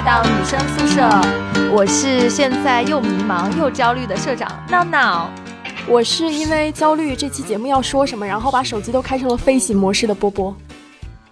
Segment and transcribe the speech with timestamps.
[0.00, 1.06] 来到女生宿舍，
[1.70, 5.30] 我是现在又迷茫又焦虑的社长闹闹。
[5.86, 10.56] 我是因为焦虑这期节目要说什么，然后把手机都开成了飞行模式的波波。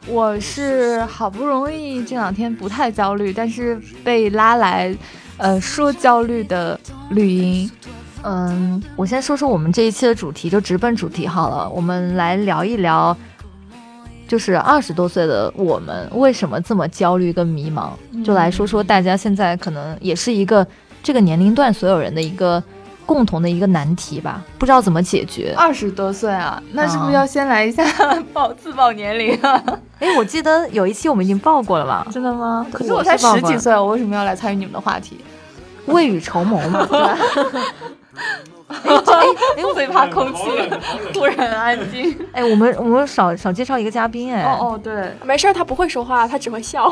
[0.07, 4.95] 我是好不容易这两天不太焦虑，但是被拉来，
[5.39, 6.79] 呃，说焦虑的
[7.09, 7.71] 绿茵。
[8.23, 11.67] 嗯，我先说说我们这一期的主题，就直奔主题好了。
[11.71, 13.17] 我们来聊一聊。
[14.29, 17.89] 就是二十多岁的我们为什么这么焦虑跟迷茫？
[18.23, 20.65] 就来说说大家现在可能也是一个
[21.03, 22.63] 这个年龄段所有人的一个
[23.07, 25.55] 共同的一个难题吧，不知道怎么解决。
[25.57, 27.83] 二十多岁啊，那是不是要先来一下
[28.35, 29.65] 报自报年龄啊？
[29.99, 32.07] 哎，我记得有一期我们已经报过了吧？
[32.13, 32.67] 真的吗？
[32.71, 35.19] 可是我才十几岁，我为什么要来参与你们的话题？
[35.87, 37.17] 未雨绸缪嘛，对吧？
[38.69, 40.43] 哎我，最怕空气
[41.13, 42.17] 突然安静。
[42.33, 44.45] 哎，我们我们少少介绍一个嘉宾哎。
[44.45, 46.85] 哦哦，对，没事儿，他不会说话，他只会笑。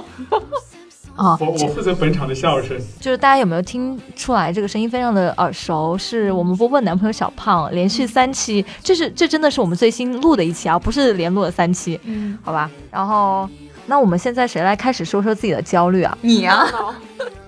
[1.14, 2.76] 啊， 我我负责本场的笑声。
[3.00, 5.96] 就是大家有没有听出来这个声音非常的耳熟？
[5.98, 12.00] 是我们波波男朋友小胖，连续三期，这是这真的是我们最新录的一期啊，不是连录了三期。
[12.04, 12.70] 嗯，好吧。
[12.90, 13.48] 然后，
[13.86, 16.16] 那我们现在谁来开始说说自己的焦虑啊？
[16.22, 16.66] 你啊。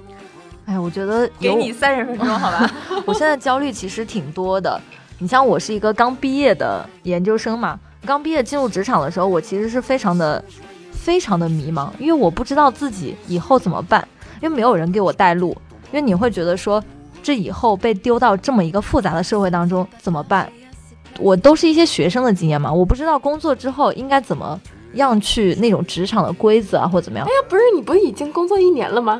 [0.68, 2.70] 哎，我觉得给你三十分钟， 好吧。
[3.06, 4.78] 我现在焦虑其实挺多的。
[5.18, 10.44] 你像我是一个刚毕业的研究生嘛，刚毕业进入职场的时候，我其实是非常的、
[10.92, 14.06] 非常的迷茫，因为我不知道自己以后怎么办，
[14.42, 15.56] 因为没有人给我带路。
[15.90, 16.84] 因为你会觉得说，
[17.22, 20.52] 这以后被丢到这么一个复杂的社会当中怎么办？
[21.18, 24.60] 我都是一些学生的经验嘛，我不知道工作之后应该怎么
[24.92, 27.26] 样去那种职场的规则啊，或者怎么样。
[27.26, 29.18] 哎呀，不是你不是已经工作一年了吗？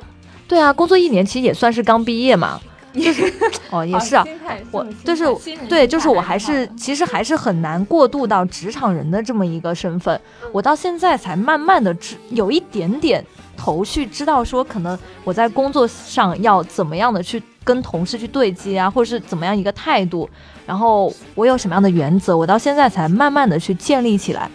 [0.49, 2.59] 对啊，工作一年其实也算是刚毕业嘛，
[2.95, 3.33] 就是
[3.71, 4.25] 哦，也是啊，
[4.73, 5.25] 我就是
[5.69, 10.19] 对，就是我还是其实还是很难过渡到职场人的这么一个身份，
[10.51, 13.25] 我到现在才慢慢的知有一点点
[13.57, 20.29] 头绪，知道说可能我在工作上要怎么样的去跟同事去对接啊，或者是怎么样一个态度，
[20.67, 24.51] 然后我有什么样的原则，我到现在才慢慢的去建立起来。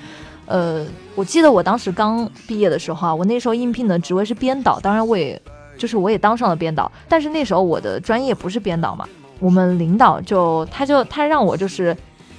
[0.48, 0.86] 呃，
[1.16, 5.40] 我记得我当时刚毕业的时候啊，我那时候应聘的职位是编导，当然我也。
[5.84, 9.06] 就是我也当上了编导，但是那时候我的专业不是编导嘛，
[9.38, 11.94] 我们领导就他就他让我就是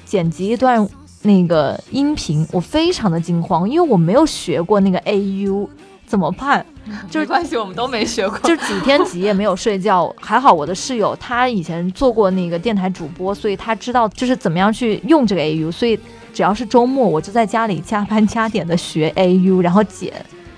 [0.06, 0.88] 剪辑一段
[1.24, 5.68] 那个音频，我非常的惊慌，因为我没有学过那个 AU，
[6.06, 6.64] 怎么办？
[7.10, 10.10] 就是关系，我们都没学过，就几天几夜没有睡觉。
[10.18, 16.00] 还好我的室友他以前做过那个电台主播，所以他知道就是怎么样去用这个 AU，所以
[16.32, 20.10] 只要是周末我就在家里加班加点的学 AU，然后剪。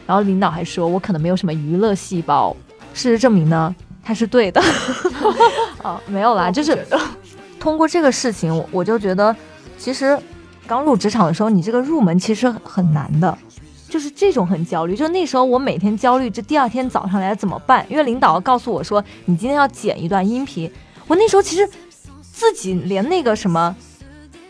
[0.06, 2.56] 然后领导还说我可能没有什么娱乐细胞。
[2.96, 4.58] 事实证明呢，他是对的。
[5.84, 6.84] 哦，没有啦，就是
[7.60, 9.36] 通过这个事情，我就觉得，
[9.76, 10.18] 其实
[10.66, 13.36] 刚入职场的时候，你这个入门其实很难的，
[13.90, 14.96] 就是这种很焦虑。
[14.96, 17.84] 就那时候我每天焦虑，这第二天早上来怎么办？
[17.90, 20.72] 因为领导告诉我说，你今天要剪一段音频。
[21.06, 21.68] 我那时候其实
[22.22, 23.76] 自己连那个什么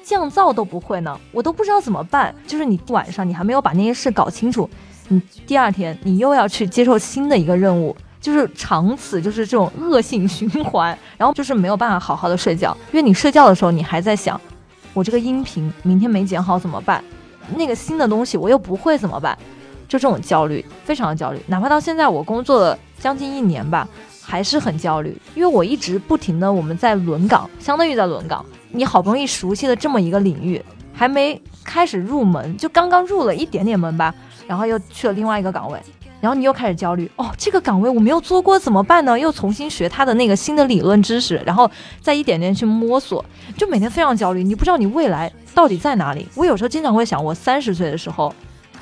[0.05, 2.33] 降噪都不会呢，我都不知道怎么办。
[2.47, 4.71] 就是你晚上你还没有把那些事搞清楚，
[5.09, 7.95] 你第二天你又要去接受新的一个任务。
[8.27, 14.41] 就是长此就是这种恶性循环，然后就是没有办法好好的睡觉，因为你睡觉的时候你还在想，
[14.93, 17.05] 我这个音频明天没剪好怎么办？
[17.55, 19.39] 那个新的东西我又不会怎么办？
[19.87, 21.41] 就这种焦虑，非常的焦虑。
[21.47, 23.89] 哪怕到现在我工作了将近一年吧，
[24.21, 28.45] 还是很焦虑，因为我一直不停的我们在轮岗，相当于在轮岗。
[28.73, 30.61] 你好不容易熟悉的这么一个领域，
[30.93, 34.13] 还没开始入门，就刚刚入了一点点门吧，
[34.49, 35.81] 然后又去了另外一个岗位。
[36.27, 39.17] 然后你又开始焦虑哦，这个岗位我没有做过怎么办呢？
[39.17, 41.71] 又重新学他的那个新的理论知识，然后
[42.01, 43.25] 再一点点去摸索，
[43.57, 44.43] 就每天非常焦虑。
[44.43, 46.27] 你不知道你未来到底在哪里。
[46.35, 48.35] 我有时候经常会想，我三十岁的时候，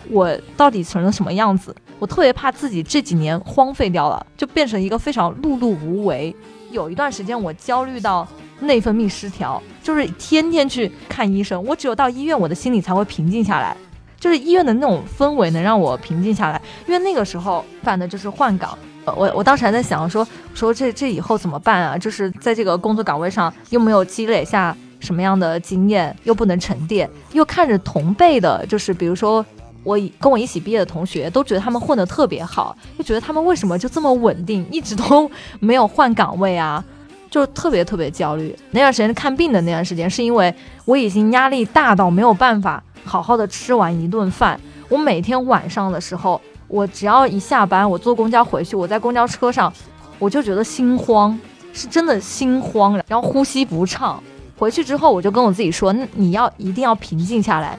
[0.08, 1.76] 我到底成了什么样子？
[1.98, 6.34] 我特别怕自己这几年荒废掉了，就变成一个非常碌碌无为。
[6.70, 8.26] 有一段时间我焦虑到
[8.60, 11.62] 内分泌失调，就是天天去看医生。
[11.62, 13.76] 我只有到医院，我的心里才会平静下来。
[14.24, 18.70] 就是医院的那种氛围能让我平静下来，因为那个时候办的就是换岗，
[19.04, 21.98] 我我当时还在想说说这这以后怎么办啊？
[21.98, 29.44] 就是在这个工作岗位上又没有积累下什么样的经验，又不能沉淀，又看着同辈的，就是比如说
[29.82, 35.30] 我跟我一起毕业的同学，都觉得他们混得特别好，就觉得他们为什么就这么稳定，一直都
[35.60, 36.82] 没有换岗位啊？
[37.30, 38.56] 就特别特别焦虑。
[38.70, 40.54] 那段时间看病的那段时间，是因为
[40.86, 42.82] 我已经压力大到没有办法。
[43.04, 44.58] 好好的吃完一顿饭，
[44.88, 49.72] 我每天晚上的时候，我只要一下班，我坐公交回去，我在公交车上，
[50.18, 51.38] 我就觉得心慌，
[51.72, 54.22] 是真的心慌，然后呼吸不畅。
[54.56, 57.78] 回去之后，我就跟我自己说，你要一定要平静下来，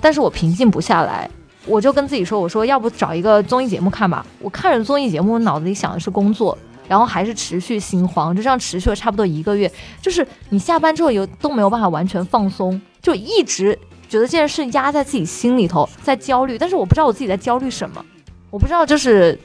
[0.00, 1.30] 但是我平静不下来，
[1.64, 4.26] 我就跟自己说，我说要不找一个综艺节目看吧。
[4.40, 6.58] 我看着综艺节目，脑子里想的是工作，
[6.88, 9.70] 然后还是持续心慌，就这样持续了差不多一个月。
[10.02, 16.56] 就是你下班之后有都没有办法完全放松，就一直觉得这件事压在自己心里头，在焦虑。
[16.58, 18.04] 但是我不知道我自己在焦虑什么，
[18.50, 19.38] 我不知道就是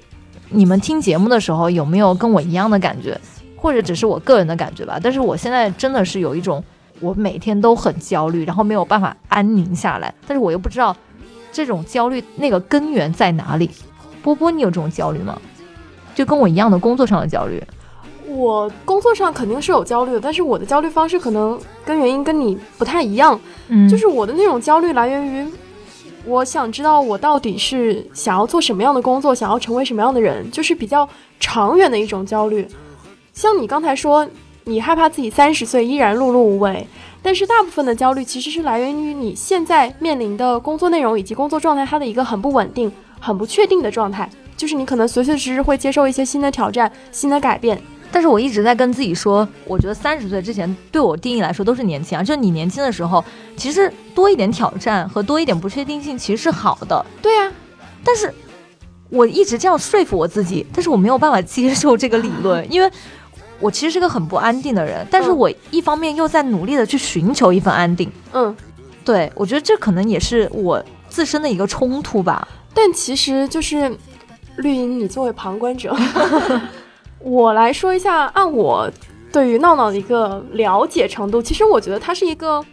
[0.50, 3.20] 你们听节目的时候有没有跟我一样的感觉，
[3.56, 5.00] 或者只是我个人的感觉吧。
[5.02, 6.64] 但是我现在真的是有一种，
[7.00, 10.96] 我每天都很焦虑，然后没有办法安宁下来，但是我又不知道。
[11.54, 13.70] 这种焦虑那个根源在哪里？
[14.24, 15.38] 波波，你有这种焦虑吗？
[16.16, 17.62] 就跟我一样的工作上的焦虑。
[18.36, 23.40] 我工作上肯定是有焦虑的，但是我的焦虑方式可能跟原因跟你不太一样。
[23.68, 25.52] 嗯，就是我的那种焦虑来源于，
[26.26, 31.08] 我想知道我到底是想要做什么样的工作，想要成为什么样的人，就是比较
[31.40, 32.68] 长远的一种焦虑。
[33.34, 34.28] 像你刚才说，
[34.66, 36.86] 你害怕自己三十岁依然碌碌无为。
[37.24, 44.28] 但是大部分的焦虑其实是来源于你现在面临的工作内容以及工作状态，它的一个很不稳定、很不确定的状态。
[44.58, 47.80] 就是你可能随随时时会接受一些新的挑战、新的改变。
[48.12, 52.24] 但是我一直在跟自己说，我觉得三十岁之前对我定义来说都是年轻啊。
[52.24, 53.24] 就你年轻的时候，
[53.56, 57.06] 其实多一点挑战和多一点不确定性其实是好的。
[57.22, 57.52] 对啊，
[58.04, 58.34] 但是
[59.10, 62.92] 我一直这样说服我自己，但是我没有办法接受这个理论， 因为。
[63.64, 68.12] 我其实是个很不安定的人，但是我一方面又在努力的去寻求一份安定。
[68.34, 68.58] 嗯，
[69.06, 72.48] 对，我觉得这可能也是我自身的一个冲突吧。
[72.74, 73.96] 但其实就是
[74.58, 75.96] 绿茵，你作为旁观者，
[77.24, 78.90] 我来说一下，按我
[79.32, 82.64] 对于闹闹的一个了解程度，其实我觉得他是一个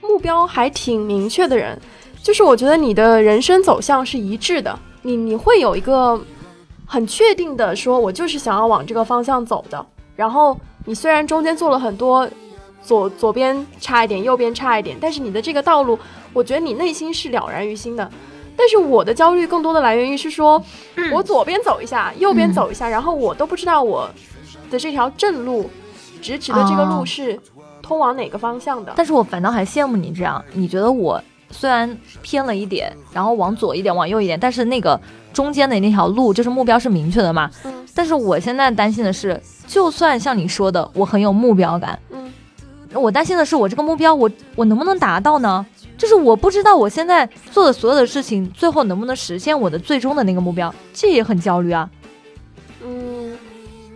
[0.00, 1.80] 目标还挺明确的人，
[2.22, 6.20] 就是我觉得你的人生走向是一致的，你你会有一个
[6.86, 9.84] 很确定的说，我就是想要往这个方向走的。
[10.14, 12.28] 然后你虽然中间做了很多，
[12.82, 15.98] 左左边差一点，右边差一点，但是你的这个道路，
[16.32, 18.10] 我觉得你内心是了然于心的。
[18.56, 20.62] 但是我的焦虑更多的来源于是说，
[21.12, 24.08] 我左边走一下，右边走一下，然后我都不知道我
[24.70, 25.70] 的这条正路，
[26.20, 27.38] 直直的这个路是
[27.82, 28.92] 通往哪个方向的。
[28.96, 35.00] 但是我反倒还羡慕你这样，你觉得我虽然偏了一点，然后往左一点，往右一点，但是那个
[35.32, 37.50] 中间的那条路就是目标是明确的嘛。
[37.64, 37.72] 嗯。
[37.94, 39.40] 但是我现在担心的是。
[39.64, 42.30] 就算像你说的，我很有目标感，嗯，
[42.92, 45.64] 我担心的是我这个目标，我我能不能达到呢？
[46.02, 51.88] 就是我不知道我现在做的所有的事情，最后能不能实现我的最终的那个目标，这也很焦虑啊。
[52.84, 53.38] 嗯，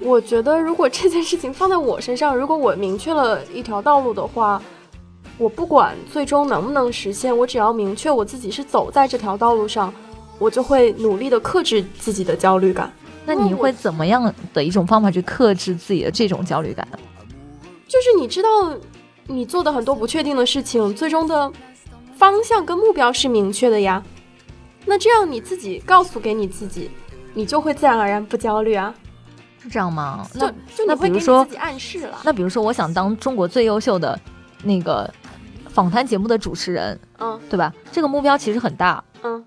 [0.00, 4.62] 我觉得如果这件事情放在我身上，如果我明确了一条道路的话，
[5.36, 9.92] 我不管最终能不能实现，我只要明确我自己是走在这条道路上，
[10.38, 12.88] 我就会努力的克制自己的焦虑感。
[13.24, 16.86] 那你会怎么样的一种方法去克制自己的这种焦虑感？
[17.88, 18.48] 就是你知道，
[19.26, 21.50] 你做的很多不确定的事情，最终的
[22.16, 24.02] 方向跟目标是明确的呀。
[24.84, 26.90] 那这样你自己告诉给你自己，
[27.34, 28.94] 你就会自然而然不焦虑啊。
[29.62, 30.26] 是这样吗？
[30.34, 30.52] 那
[30.86, 32.18] 那比如说，暗示了。
[32.22, 34.18] 那比如说，我想当中国最优秀的
[34.62, 35.12] 那个
[35.68, 37.74] 访谈节目的主持人，嗯，对吧？
[37.90, 39.44] 这个目标其实很大，嗯。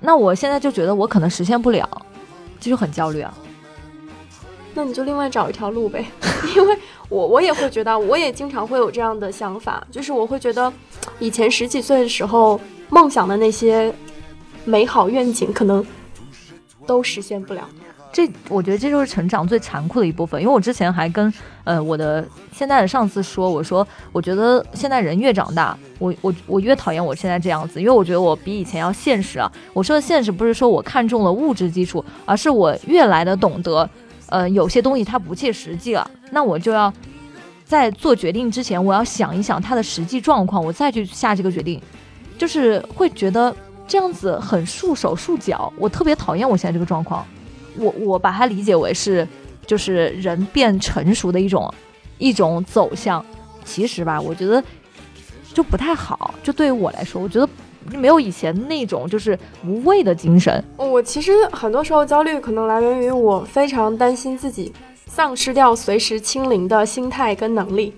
[0.00, 1.88] 那我现在就觉得我可能实现不了。
[2.58, 3.32] 这就是很焦虑啊，
[4.80, 6.02] 那你就另外找一条路呗，
[6.56, 6.74] 因为
[7.10, 10.72] 我我也会觉得，我也经常会有这样的想法，就是我会觉得，
[11.18, 13.92] 以前十几岁的时候梦想的那些
[14.64, 15.84] 美好愿景，可能
[16.86, 17.68] 都实现不了。
[18.10, 21.30] 这我觉得这就是成长最残酷的一部分，因为我之前还跟
[21.64, 29.52] 呃我的现在的上司说，我说我觉得现在人越长大，我我我越讨厌我现在这样子，因为我觉得我比以前要现实啊。
[29.74, 33.88] 我说的现实不是说我看中了物质基础，而是我越来的懂得，
[34.30, 36.92] 呃有些东西它不切实际了，那我就要
[37.64, 41.80] 在做决定之前，我要想一想它的实际状况，我再去下这个决定，
[42.38, 43.54] 就是会觉得
[43.86, 47.26] 这样子很束手束脚，我特别讨厌我现在这个状况。
[47.76, 49.26] 我我把它理解为是，
[49.66, 51.72] 就是人变成熟的一种
[52.18, 53.24] 一种走向。
[53.64, 54.62] 其实吧，我觉得
[55.54, 56.34] 就不太好。
[56.42, 57.48] 就对于我来说，我觉得
[57.96, 60.62] 没有以前那种就是无畏的精神。
[60.76, 64.72] 我其实很多时候焦虑可能来源于我非常担心自己
[65.06, 67.92] 丧失掉随时清零的心态跟能力。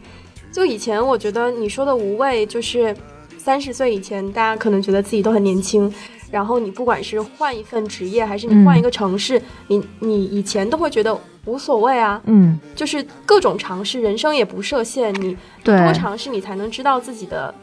[0.51, 2.95] 就以前我觉得你说的无畏，就是
[3.39, 5.93] 三十岁以前，大家可能觉得自己都很年轻。
[6.31, 17.55] 然后你不管是换一份职业，还是你换一个城市，你你以前都会觉得无所谓啊，嗯，就是各种尝试，人生也不设限，你多尝试，你才能知道自己的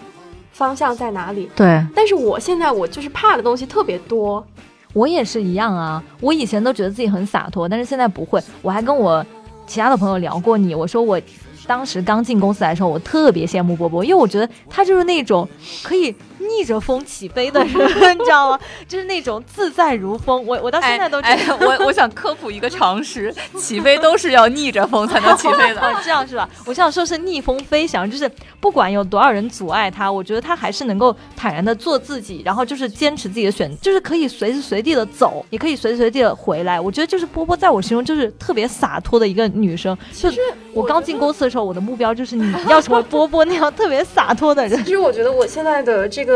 [0.59, 1.49] 方向在哪里。
[1.55, 4.45] 对，但是我现在我就是怕的东西特别多，
[4.91, 8.43] 我也是一样啊，我以前都觉得自己很洒脱，但是现在不会。
[8.61, 9.25] 我还跟我
[9.65, 11.19] 其他的朋友聊过你，我说我
[11.65, 15.47] 当时刚进公司来的时候，我特别羡慕波波，因为我觉得他就是那种
[15.81, 16.13] 可以。
[16.39, 17.69] 逆着风起飞的人，
[18.17, 18.59] 你知道吗？
[18.87, 20.45] 就是那种自在如风。
[20.45, 25.81] 我我到现在都哎，我我想科普一个常识，起飞都是要逆着风才能起飞的。
[26.03, 26.49] 这样是吧？
[26.65, 28.29] 我想说是逆风飞翔，就是
[28.59, 36.79] 不管有多少人阻碍他，我觉得他还是能够坦然的做自己，然后就是坚持自己的选，就是可以随时随地的走，也可以随时随地的回来。
[36.79, 39.97] 我觉得就是波波在我心中就是特别洒脱的一个女生。
[40.13, 40.39] 就是
[40.73, 44.83] 我刚进公司的时候，我的目标就是你要成为波波那样特别洒脱的人。
[44.83, 46.28] 其实我觉得我现在的这个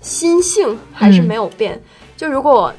[0.00, 1.80] 心性还是没有变。
[2.16, 2.72] 就如果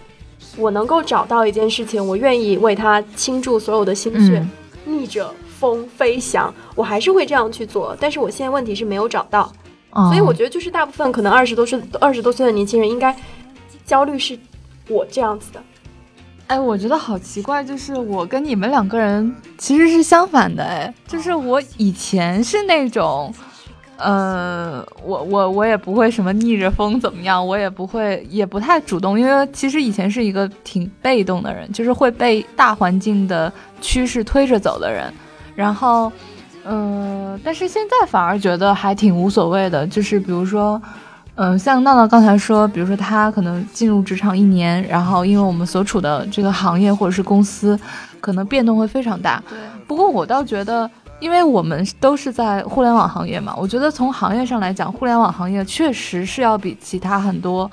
[0.57, 4.45] 我能够找到一件事情，我愿意为它倾注所有的心血，
[4.85, 7.95] 逆着风飞翔，我还是会这样去做。
[7.99, 9.51] 但是我现在问题是没有找到，
[9.91, 13.15] 所以我觉得就是大部分可能二十多岁、二十多岁的年轻人应该
[13.85, 14.37] 焦虑是
[14.89, 15.61] 我这样子的。
[16.47, 20.63] 哎，我觉得好奇怪，就是我跟你们两个人其实是相反的。
[20.63, 23.33] 哎，就是我以前是那种。
[23.99, 33.51] 呃，我我我也不会什么逆着风怎么样，我也不会，也不太主动，因为其实以前是一个挺被动的人，就是会被大环境的
[33.81, 35.13] 趋势推着走的人。
[35.53, 36.09] 然后，
[36.63, 40.81] 嗯，但是现在反而觉得还挺无所谓的，就是比如说，
[41.35, 47.77] 嗯，像闹闹刚才说，比如说他可能进入职场一年，然后因为我们所处的这个行业或者是公司，
[48.21, 49.43] 可能变动会非常大。
[49.49, 49.57] 对。
[49.85, 50.89] 不过我倒觉得。
[51.19, 57.69] 因为我们都是在互联网行业嘛，我觉得从行业上来讲，互联网行业确实是要比其他很多，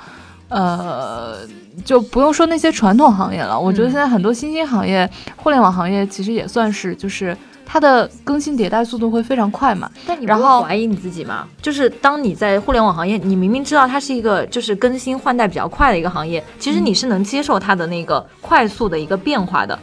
[0.49, 1.39] 呃，
[1.85, 3.59] 就不用说那些传统行业了。
[3.59, 9.89] 我觉得现在很多新兴行业，互联网行业其实也算是，就是它的更新迭代速度会非常快嘛。
[10.07, 11.47] 但你不会怀疑你自己吗？
[11.63, 19.79] 就是当你在互联网行业，你明明知道它是一个就是更新换代比较快的一个行业，其实你是能接受它的那个快速的一个变化的，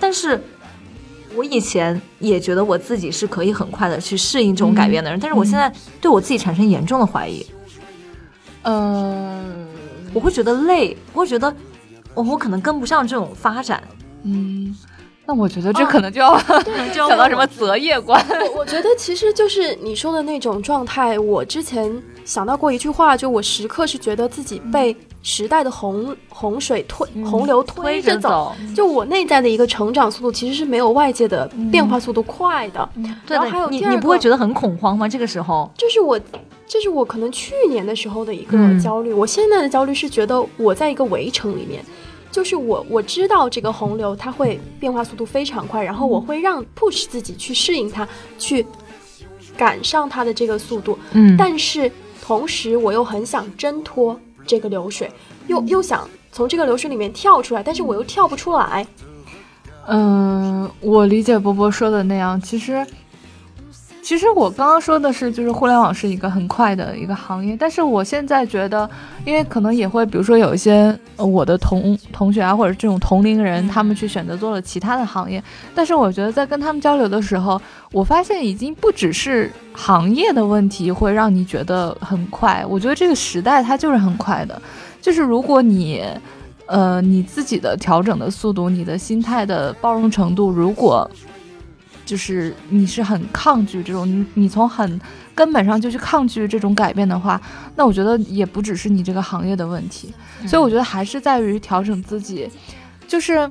[0.00, 0.42] 但是。
[1.36, 7.44] 我以前也觉得我自己是可以很快的去适应这种改变的人，但是我现在对我自己产生严重的怀疑。
[8.62, 9.66] 嗯，
[10.12, 11.54] 我会觉得累，我会觉得
[12.14, 13.82] 我我可能跟不上这种发展。
[14.24, 14.74] 嗯，
[15.24, 16.36] 那我觉得这可能 就要
[17.06, 18.24] 想到什么择业观。
[18.56, 21.18] 我觉得其实就是你说的那种状态。
[21.18, 21.92] 我之前
[22.24, 24.96] 想到过一句话，就我时刻是觉得自己被。
[25.28, 32.88] 时代的洪洪水推洪流推着走，就我内在的一个成长速度其实是没有外界的变化速度快的。
[33.26, 35.08] 然后还有你，你不会觉得很恐慌吗？
[35.08, 36.16] 这个时候，这是我，
[36.64, 39.12] 这是我可能去年的时候的一个焦虑。
[39.12, 41.84] 我现在的焦虑是觉得我在一个围城里面，
[42.30, 48.06] 就是我我知道这个洪流它会变化速度非常快，然后我会让 push 自己去适应它，
[48.38, 48.64] 去
[49.56, 50.96] 赶上它的这个速度。
[51.10, 51.90] 嗯，但是
[52.22, 54.16] 同时我又很想挣脱。
[54.46, 55.10] 这个流水，
[55.46, 58.86] 又又想从这个流水里面跳出来，但是我又跳不出来。
[59.88, 62.84] 嗯，我理解波波说的那样，其实，
[64.06, 68.88] 其实我刚刚说的是，就是互联网是一个很快的一个行业，但是我现在觉得，
[69.24, 75.42] 因为可能也会，比如说有一些我的同同学啊，或者这种同龄人，他们去选择做了其他的行业，
[75.74, 77.60] 但是我觉得在跟他们交流的时候，
[77.90, 79.50] 我发现已经不只是。
[79.74, 84.62] 行业的问题会让你觉得很快，我觉得这个时代它就是很快的，
[85.02, 86.02] 就是如果你，
[86.66, 91.10] 呃，你自己的调整的速度，你的心态的包容程度，如果
[92.06, 94.98] 就是你是很抗拒这种，你你从很
[95.34, 97.38] 根本上就去抗拒这种改变的话，
[97.74, 100.14] 那我觉得也不只是你这个行业的问题，
[100.46, 102.48] 所以我觉得还是在于调整自己，
[103.06, 103.50] 就是。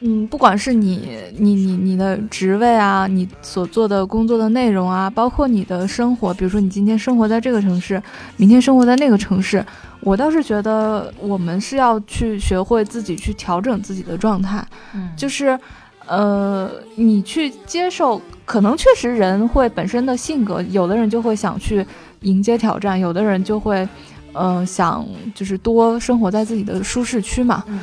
[0.00, 8.00] 嗯，不管是你、你、你、你的职位啊，你所做的工作的内容啊，包括你的生活，比如说你今天生活在这个城市，
[8.36, 9.64] 明天生活在那个城市，
[10.00, 14.62] 我倒是觉得我们是要去学会自己去调整自己的状态。
[14.92, 15.58] 嗯，就是，
[16.06, 21.84] 呃，你去接受，可能确实人会本身的性格，有的人就会想去
[22.20, 23.88] 迎接挑战，有的人就会，
[24.32, 27.62] 呃，想就是多生活在自己的舒适区嘛。
[27.66, 27.80] 嗯，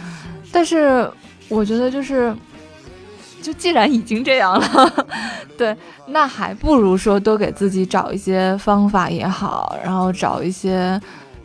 [0.52, 1.10] 但是。
[1.50, 2.36] 我觉得就是，
[3.42, 5.06] 就既然已经这样了，
[5.58, 5.76] 对，
[6.08, 11.00] 那还不如说多给自己找一些方法也好，然后找一些，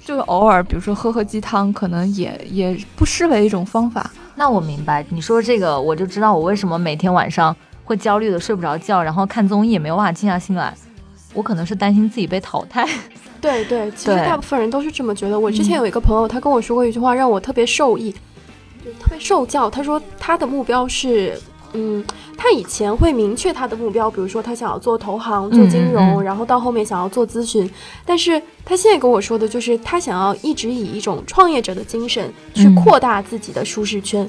[0.09, 4.11] 就是偶尔比如说喝喝鸡汤，可能也也不失为一种方法。
[4.37, 10.75] 那我明白你说这个，我就知道我为什么每天晚上会焦虑的睡不着觉，然后看综艺也没有办法静下心来。
[11.35, 12.89] 我可能是担心自己被淘汰。
[13.39, 15.39] 对对，其实大部分人都是这么觉得。
[15.39, 18.11] 我之前有一个朋友，他跟我说过一句话，让我特别受益。
[18.99, 21.39] 特别受教，他说他的目标是，
[21.73, 22.05] 嗯，
[22.37, 27.69] 他以前会明确他的目标，比如说他想要做投行、做金融，然后到后面想要做咨询，
[28.07, 34.29] 但是他现在跟我说的就是他想要一直以一种创业者的精神去扩大自己的舒适圈，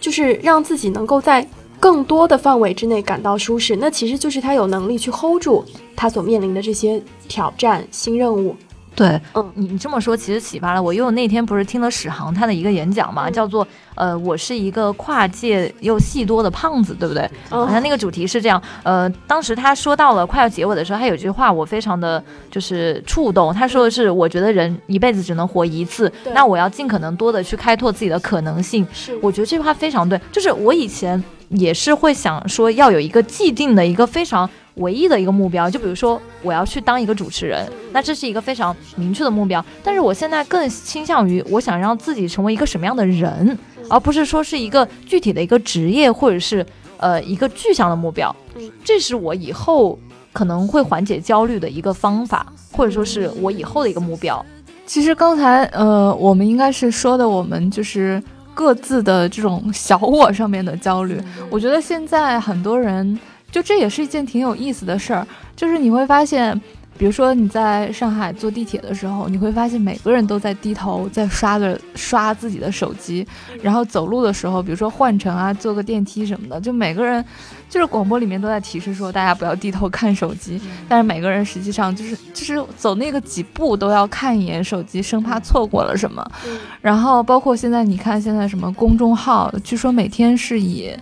[0.00, 1.46] 就是让自己能够在
[1.78, 8.56] 更多的范围之内感到舒适，那其实就是他有能力去 hold 住他所面临的这些挑战、新任务。
[8.94, 9.52] 对，嗯。
[9.54, 13.32] 你你这么说其实启发了我，因为我那天不是听了史航他的一个演讲嘛，嗯。
[13.32, 17.28] 叫做呃我是一个跨界又戏多的胖子，对不对？
[17.48, 28.86] 好像嗯那个主题是这样，呃，当时他说到了快要结尾的时候，他有句话我非常的就是触动，他说的是我觉得人一辈子只能活一次，那我要尽可能多的去开拓自己的可能性。
[28.92, 29.18] 是。
[29.22, 39.64] 我觉得这句话非常对，就是我以前也是会想说要有一个既定的一个非常唯一的一个目标，就比如说我要去当一个主持人，那这是一个非常明确的目标。
[39.82, 43.58] 但是我现在更倾向于我想让自己成为一个什么样的人，
[43.88, 46.64] 而不是说是一个具体的一个职业或者是
[46.98, 48.70] 呃一个具象的目标嗯。
[48.84, 49.98] 这是我以后
[50.32, 54.44] 可能会缓解焦虑的一个方法，或者说是我以后的一个目标。
[54.86, 58.22] 其实刚才呃，我们应该是说的，我们就是
[58.54, 61.20] 各自的这种小我上面的焦虑。
[61.48, 63.18] 我觉得现在很多人，
[63.50, 65.26] 就这也是一件挺有意思的事儿，
[65.56, 66.58] 就是你会发现，
[66.96, 73.26] 比如说你在上海坐地铁的时候，你会发现每个人都在低头在刷着刷自己的手机，
[73.62, 77.24] 然后走路的时候，比如说换乘啊，坐个电梯什么的，就每个人
[77.68, 86.24] 就是广播里面都在提示说大家不要低头看手机，但是每个人实际上就是就是走那个几步都要看一眼手机，生怕错过了什么。
[86.46, 86.58] 嗯。
[86.80, 90.94] 然后包括现在你看现在什么公众号，据说每天是以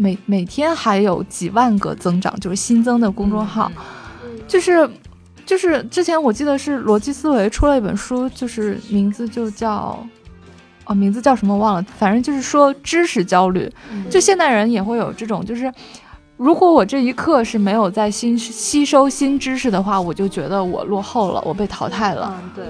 [0.00, 3.70] 每每天还有几万个增长，就是新增的公众号，
[4.24, 4.88] 嗯就是
[5.44, 10.02] 就是之前我记得是逻辑思维出了一本书，就是名字就叫。
[10.86, 13.70] 哦，名字叫什么忘了，反正就是说知识焦虑，
[14.10, 15.72] 就现代人也会有这种，就是
[16.36, 22.34] 如果我这一刻是没有在新吸收新知识的话，我就觉得我落后了，我被淘汰了。
[22.42, 22.64] 嗯，对，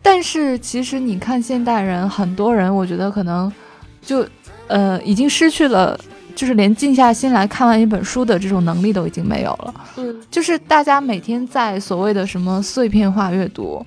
[0.00, 3.52] 但是其实你看现代人，很多人我觉得可能
[4.00, 4.24] 就
[4.68, 5.98] 呃已经失去了，
[6.32, 9.74] 就是连静下心来看完一本书的这种能力都已经没有了。
[9.96, 13.84] 嗯就是大家每天在所谓的什么碎片化阅读，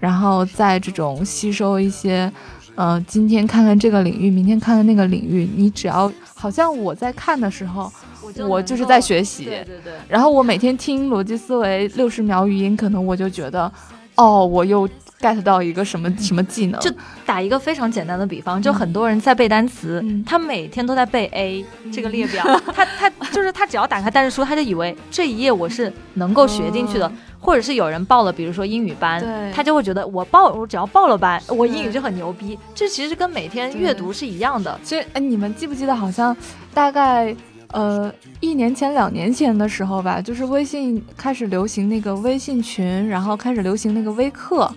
[0.00, 2.32] 然后在这种吸收一些。
[2.76, 5.48] 呃，今天看看这个领域，明天看看那个领域。
[5.54, 7.88] 你只要好像我在看的时候，
[8.48, 9.44] 我就是在学习。
[9.44, 13.70] 对对对，然后我每天听逻辑思维六十秒语音，可能我就觉得，
[14.16, 14.88] 哦，我又
[15.24, 16.78] get 到一个什么什么技能。
[16.80, 16.92] 就
[17.24, 27.10] 打一个非常简单的比方，就很多人在背单词，嗯他每天都在背 A 这个列表，他他就是他只要打开单词书，他就以为这一页我是能够学进去的，
[27.40, 32.58] 或者是有人报了，比如说英语班，他就会觉得我报我只要报了班，我英语就很牛逼。
[32.74, 34.78] 这其实跟每天阅读是一样的。
[34.82, 36.36] 其实，哎，你们记不记得，好像
[36.74, 37.34] 大概
[37.72, 44.70] 呃一年前、两年前的时候吧，就是微信开始流行那个微信群，然后开始流行那个微课。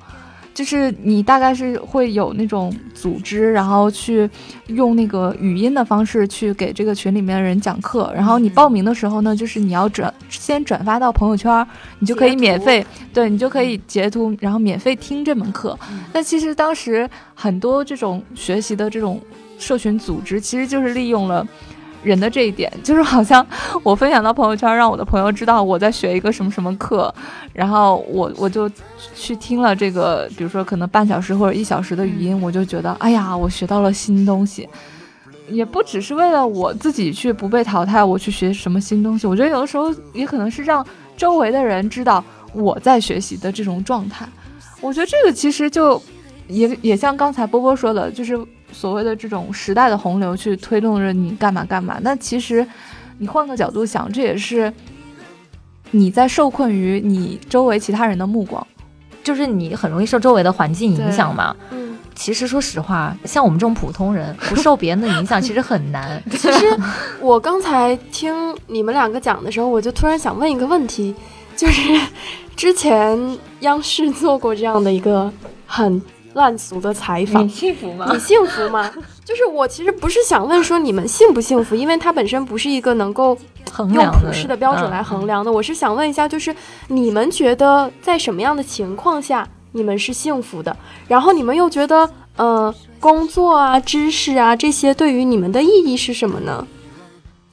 [0.58, 4.28] 就是你大概是会有那种组织，然后去
[4.66, 8.12] 用那个语音的方式去给这个群里面的人讲课。
[8.16, 11.64] 然后你报名的时候呢，就是你要转先转发到朋友圈，
[12.00, 15.78] 你就可以免费，对你就可以截图，然后免费听这门课。
[16.12, 19.22] 那其实当时很多这种学习的这种
[19.60, 21.48] 社群组织，其实就是利用了。
[22.04, 23.46] 人的这一点，就是好像
[23.84, 27.14] 我分享到朋友圈，让我的朋友知道我在学一个什么什么课，
[27.54, 28.70] 然后我我就
[29.16, 34.68] 去听了这个，比如说可能半小时或者一小时的语音，我就觉得，哎呀，我学到了新东西。
[35.50, 39.26] 也不只是为了我自己去不被淘汰，我去学什么新东西。
[39.26, 44.28] 我觉得有的时候也可能是让周围的人知道我在学习的这种状态。
[44.82, 46.02] 我觉得这个其实就
[46.50, 48.38] 也也像刚才波波说的，就是
[48.78, 51.98] 所谓的这种时代的洪流去推动着你干嘛干嘛。
[52.04, 52.66] 那其实
[53.18, 54.72] 你换个角度想，这也是
[55.90, 58.66] 你在受困于你周围其他人的目光。
[59.24, 61.54] 就是你很容易受周围的环境影响嘛。
[61.72, 66.24] 嗯，其实说实话，像我们这种普通人，不受别人的影响，其实很难。
[66.32, 66.66] 其实
[67.20, 68.34] 我刚才听
[68.68, 71.14] 你们两个讲的时候，我就突然想问一个问题，
[71.58, 72.00] 就是
[72.56, 75.30] 之前央视做过这样的一个
[75.66, 76.02] 很
[76.38, 78.90] 烂俗的采访，你幸福吗你幸福吗？
[79.26, 83.38] 就是我其实不是想问说你们幸不幸福，因为它本身不是一个能够
[83.94, 85.52] 用普世的标准来嗯衡量的。
[85.52, 86.56] 我是想问一下，就是
[86.88, 90.78] 你们觉得在什么样的情况下你们是幸福的？
[91.08, 96.66] 然后你们又觉得，呃，工作啊、知识啊这些对于你们的意义是什么呢？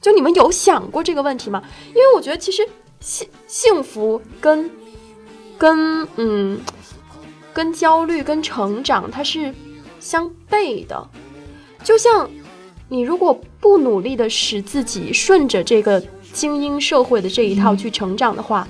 [0.01, 1.61] 就你们有想过这个问题吗？
[1.89, 2.61] 因为我觉得其实
[2.99, 4.69] 幸幸福跟
[5.57, 6.59] 跟嗯
[7.55, 9.55] 跟焦虑跟成长它是
[9.97, 11.09] 相悖的。
[11.81, 12.29] 就像
[12.89, 18.67] 你如果不努力的使自己顺着这个精英社会的这一套去成长的话，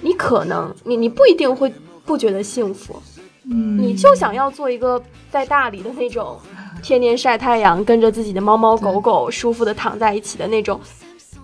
[0.00, 1.70] 你可能你你不一定会
[2.06, 3.02] 不觉得幸福，
[3.44, 3.76] 嗯。
[3.78, 6.38] 你就想要做一个在大理的那种，
[6.82, 10.80] 天天晒太阳，跟着自己的猫猫狗狗舒服的躺在一起的那种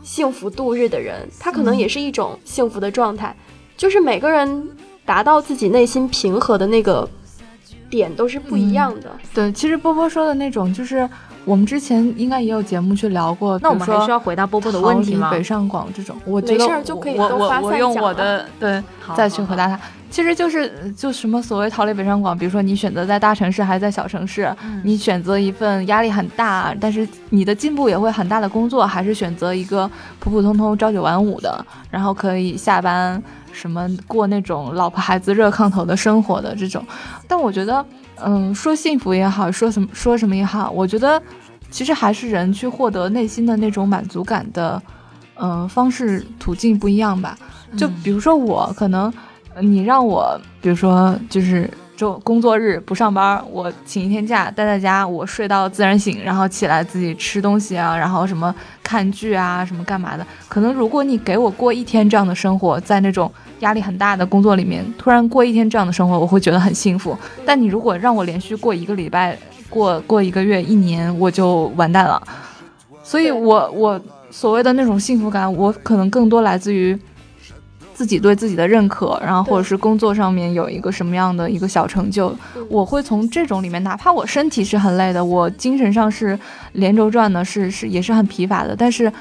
[0.03, 3.37] 幸福度日的人，他可能也是一种幸福的状态。
[3.77, 4.69] 就是每个人
[5.11, 7.09] 达到自己内心平和的那个
[7.91, 9.11] 点都是不一样的。
[9.35, 11.09] 对，其实波波说的那种，就是
[11.45, 13.59] 我们之前应该也有节目去聊过。
[13.59, 15.29] 那我们还需要回答波波的问题吗？
[15.33, 16.65] 北上广这种，我觉得
[17.17, 18.81] 我我我用我的对
[19.17, 19.77] 再去回答他。
[20.13, 24.53] 其实就是就什么所谓逃离北上广，比如说你选择在大城市还是在小城市，
[24.85, 29.89] 你选择一份压力很大，但是你的进步也会很大的工作，还是选择一个
[30.21, 36.85] 普普通通朝九晚五的，然后可以下班什么过那种老婆孩子热炕头的生活的这种。
[37.29, 37.85] 但我觉得，
[38.17, 41.21] 嗯，说幸福也好，说什么说什么也好，我觉得
[41.71, 44.83] 其实还是人去获得内心的那种满足感的，
[45.37, 47.37] 嗯，方式途径不一样吧。
[47.77, 49.13] 就比如说我可能。
[49.61, 51.69] 你让我，比如说，就是
[52.01, 60.27] 就工作日不上班，我请一天假待在家，我睡到自然醒，然后起来自己吃东西啊，然后什么看剧啊，什么干嘛的。
[60.49, 67.15] 可能如果你给我过一天这样的生活，在那种压力很大的工作里面，突然过一天这样的生活，我会觉得很幸福。
[67.45, 69.37] 但你如果让我连续过一个礼拜，
[69.69, 72.23] 过过一个月、一年，我就完蛋了。
[73.03, 76.99] 所以，我我所谓的那种幸福感，我可能更多来自于。
[78.01, 82.35] 自己对自己的认可，然后或者是工作上面有一个什么样的一个小成就，
[82.71, 86.39] 我会从这种里面，哪怕我身体是很累的，我精神上是
[86.73, 89.13] 连轴转的，是是也是很疲乏的，但是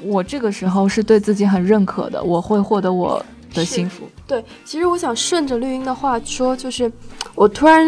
[0.00, 3.20] 我这个时候是对自己很认可的，我会获得我
[3.52, 4.04] 的幸福。
[4.24, 6.88] 对，其实我想顺着绿茵的话说，就是
[7.34, 7.84] 我突然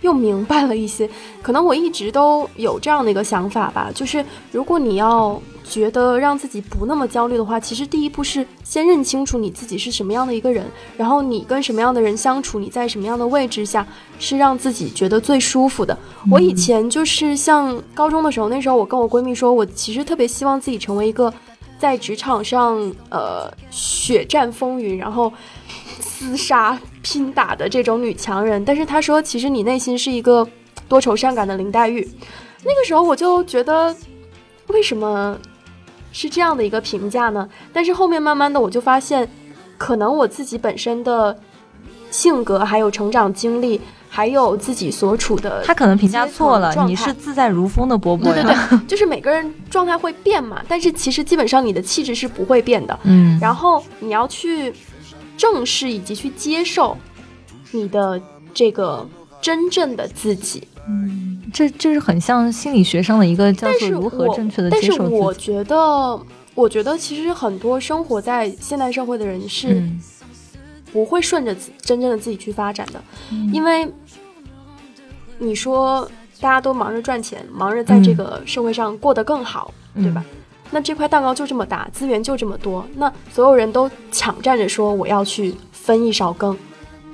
[0.00, 1.06] 又明白了一些，
[1.42, 5.38] 可能我一直都有这样的一个想法吧，就是如果你要。
[5.68, 10.64] 觉得让自己不那么焦虑的话，其实第一步是先认清楚你自己是什么样的一个人，
[10.96, 13.86] 然后你跟什么样的人相处，你在什么样的位置下
[14.18, 15.98] 是让自己觉得最舒服的。
[16.30, 21.32] 我以前就是像高中的时候，那时候我跟我闺蜜说，我其实特别希望自己成为一个
[21.78, 22.78] 在职场上
[23.10, 25.32] 呃血战风云，然后
[26.00, 28.64] 厮杀拼打的这种女强人。
[28.64, 30.46] 但是她说，其实你内心是一个
[30.88, 32.08] 多愁善感的林黛玉。
[32.64, 33.94] 那个时候我就觉得，
[34.68, 35.36] 为什么？
[36.18, 39.28] 是这样的一个评价呢，但是后面慢慢的我就发现，
[39.76, 41.38] 可能我自己本身的
[42.10, 46.74] 性格，还有成长经历，还有自己所处的，他可能评价错了。
[46.86, 52.98] 你是自在如风的波波对对对，就是每个人状态会变嘛，但是其实基本上你的气质是不会变的。
[53.02, 54.72] 嗯，然后你要去
[55.36, 56.96] 正视以及去接受
[57.72, 58.18] 你的
[58.54, 59.06] 这个
[59.42, 60.66] 真正的自己。
[60.88, 66.20] 嗯，这这是很像心理学上的一个叫做如何正确的接受但是我觉得，
[66.54, 69.82] 我觉得其实很多生活在现代社会的人是
[70.92, 73.02] 不会顺着真正的自己去发展的，
[73.52, 73.86] 因为
[75.38, 76.08] 你说
[76.40, 80.24] 大家都忙着赚钱，忙着在这个社会上过得更好，对吧？
[80.70, 86.56] 那这块蛋糕就这么大，资源就这么多，那所有人都抢占着说我要去分一勺羹。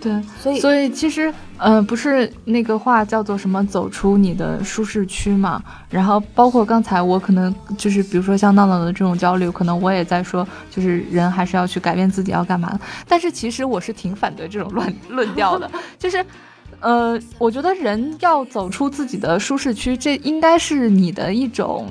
[0.02, 5.62] 对，所以所以其实，呃，不是那个话叫做什么走出你的舒适区嘛？
[5.88, 12.76] 然后包括刚才我可能就是，比如说像闹闹的这种焦虑，可能我也在说，就是人还是要去改变自己，要干嘛？
[13.06, 16.26] 但是其实我是挺反对这种论 论调的，就是，
[16.80, 21.86] 呃，我觉得人要走出自己的舒适区，这应该是你的一种，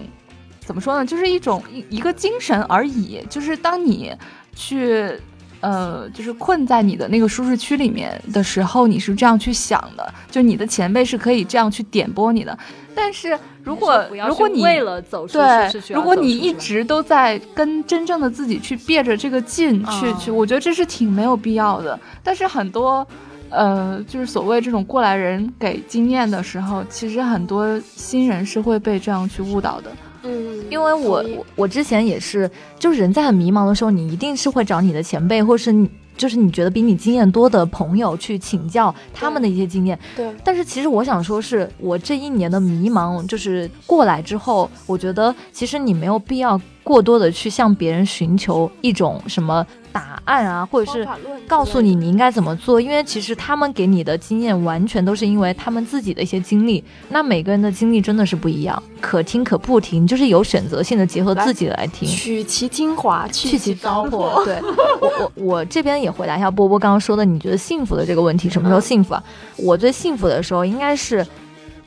[0.65, 1.05] 怎么说呢？
[1.05, 3.25] 就是一种一一个精神而已。
[3.29, 4.13] 就是当你
[4.53, 5.17] 去。
[5.61, 12.57] 呃，就是困在你的那个舒适区里面的时候，你是这样去想的，就你的前辈是可以这样去点拨你的。
[12.93, 21.97] 但是如果如果你为了走出对，如果你一直都在跟真正的自己去憋着这个劲去去，我觉得这是挺没有必要的。
[22.21, 23.07] 但是很多，
[23.49, 29.89] 呃，就是所谓这种过来人给经验的时候，其实很多新人是会被这样去误导的。
[30.23, 39.97] 嗯，因为我我我之前也是，就是人在很迷茫的时候，你一定是会找你的前辈，或是你就是你觉得比你经验多的朋友去请教他们的一些经验。
[40.15, 40.31] 对。
[40.43, 49.65] 但是其实我想说，是我这一年的迷茫，就是过来之后，我觉得其实你没有必要过多的去向别人寻求一种什么。
[49.93, 51.05] 答案啊，或者是
[51.45, 56.81] 告诉你你应该怎么做，因为其实他们给你的经验完全都是因为他们自己的一些经历。
[57.09, 64.45] 那每个人的经历真的是不一样，可听可不听，就是有选择性的结合自己来听，取其精华，去其糟粕。
[64.45, 64.61] 对
[65.01, 69.21] 我我我这边也回答一下波波刚刚说的，你觉得幸福的这个问题，什么时候幸福啊？
[69.57, 71.27] 我最幸福的时候应该是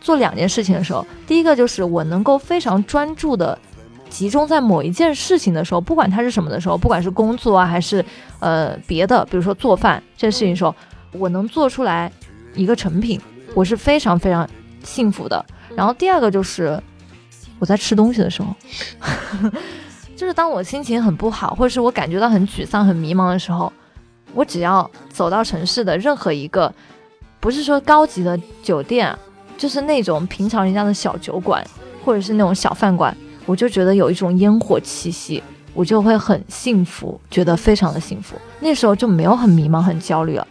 [0.03, 3.59] 做两件事情的时候，第一个就是我能够非常专注的。
[4.15, 8.03] 集中在某一件事情的时候，不管它是什么的时候，不管是工作啊，还是
[8.39, 10.73] 呃别的，比如说做饭这件事情的时候，
[11.11, 12.11] 我能做出来
[12.55, 13.21] 一个成品，
[13.55, 14.49] 我是非常非常
[14.85, 15.45] 幸福的。
[15.75, 16.81] 然后第二个就是
[17.59, 18.55] 我在吃东西的时候，
[20.15, 23.73] 就是当我心情很不好，或者是我感觉到很沮丧、很迷茫的时候，
[24.33, 26.73] 我只要走到城市的任何一个，
[27.41, 29.13] 不是说高级的酒店，
[29.59, 31.67] 就是那种平常人家的小酒馆，
[32.05, 35.43] 或者是那种小饭馆，我就觉得有一种烟火气息，
[35.75, 38.37] 我就会很幸福，觉得非常的幸福。
[38.61, 40.47] 那时候就没有很迷茫、很焦虑了，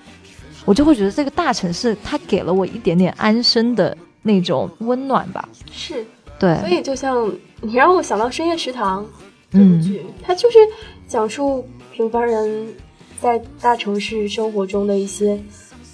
[0.65, 5.47] 我就会觉得这个大城市它给了我一点点安身的那种温暖吧。
[5.71, 6.05] 是，
[6.37, 9.03] 对，所以就像你让我想到《深夜食堂》
[9.51, 10.57] 这部剧，它就是
[11.07, 12.67] 讲述平凡人
[13.19, 15.41] 在大城市生活中的一些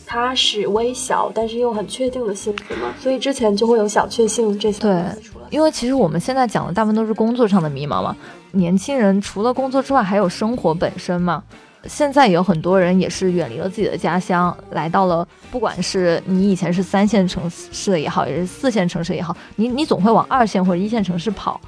[0.05, 2.93] 踏实、微小，但是又很确定的幸福嘛。
[2.99, 5.03] 所以之前就会有小确幸这些对。
[5.49, 8.15] 因为其实我们现在讲的大部分都是工作上的迷茫嘛，
[8.51, 11.43] 年轻人除了工作之外，还有生活本身嘛。
[11.85, 21.59] 现在有很多人也是远离了自己的家乡，来到了不管是你以前是三线城市的也好，也是四线城市也好，你你总会往二线或者一线城市跑。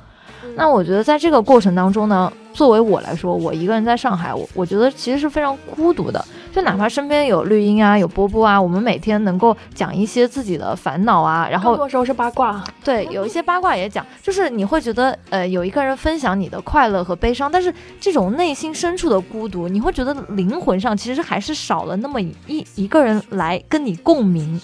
[0.56, 6.24] 那我觉得在这个过程当中呢，作为我来说，我一个人在上海，我我觉得其实是非常孤独的。
[6.52, 24.60] 就哪怕身边有绿茵啊，有波波啊，我们每天能够讲一些自己的烦恼啊，然后更多时候是八卦，对，有一些八卦也讲，就是你会觉得，呃，有一个人分享你的快乐和悲伤，但是这种内心深处的孤独，你会觉得灵魂上其实还是少了那么一一个人来跟你共鸣。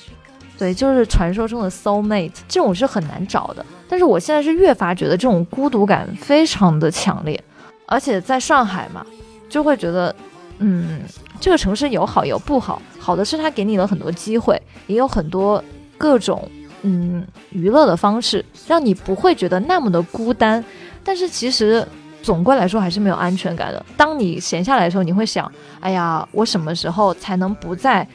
[0.59, 3.63] 对，就是传说中的 soul mate，这种是很难找的。
[3.87, 7.39] 但是我现在是越发觉得这种孤独感非常的强烈，
[7.85, 9.05] 而且在上海嘛，
[9.47, 10.13] 就会觉得，
[10.57, 11.01] 嗯，
[11.39, 15.63] 这个城市有好有不好，好的是它给你了很多机会，也有很多
[15.97, 16.49] 各种
[16.81, 20.63] 嗯娱乐的方式，让你不会觉得那么的孤单。
[21.03, 21.87] 但是其实
[22.21, 23.85] 总归来说还是没有安全感的。
[23.95, 28.05] 当你闲下来的时候，你会想，哎呀，我什么时候才能不在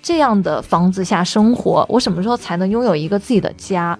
[0.00, 1.84] 这样的房子下生活？
[1.88, 3.98] 我什么时候才能拥有一个自己的家？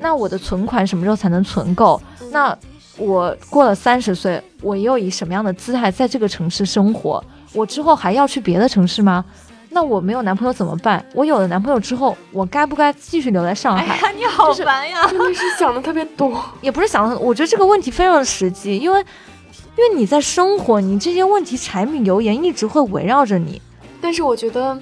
[0.00, 2.00] 那我的存款什么时候才能存够？
[2.30, 2.56] 那
[2.96, 7.22] 我过了三十岁，我又以什么样的姿态在这个城市生活？
[7.52, 9.24] 我之后还要去别的城市吗？
[9.70, 11.04] 那我没有男朋友怎么办？
[11.12, 13.84] 我有了男朋友之后，我该不该继续留在上海？
[13.84, 15.06] 哎呀，你好烦呀！
[15.06, 16.42] 真的是想的特别多。
[16.62, 23.60] 也不是想的，我觉得这个问题非常的实际，因为因为你在生活，你这些问题柴米油盐一直会围绕着你，
[24.00, 24.78] 但是我觉得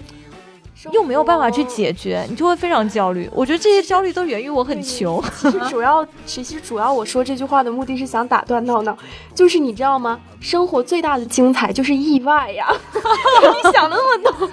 [0.93, 3.29] 又没有办法去解决，你就会非常焦虑。
[3.33, 5.23] 我觉得这些焦虑都源于我很穷。
[5.39, 8.97] 其实 主要，其实主要我说这句话的目的是想打断闹闹，
[9.35, 10.21] 就是你知道吗？
[10.41, 12.67] 生活最大的精彩就是意外呀！
[12.95, 14.49] 你想那么多，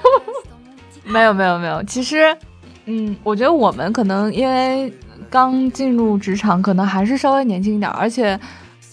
[1.04, 2.36] 没有没有没有，其实，
[2.86, 4.92] 嗯，我觉得我们可能因为
[5.30, 8.40] 刚进入职场，可能还是稍微年轻一点，而且，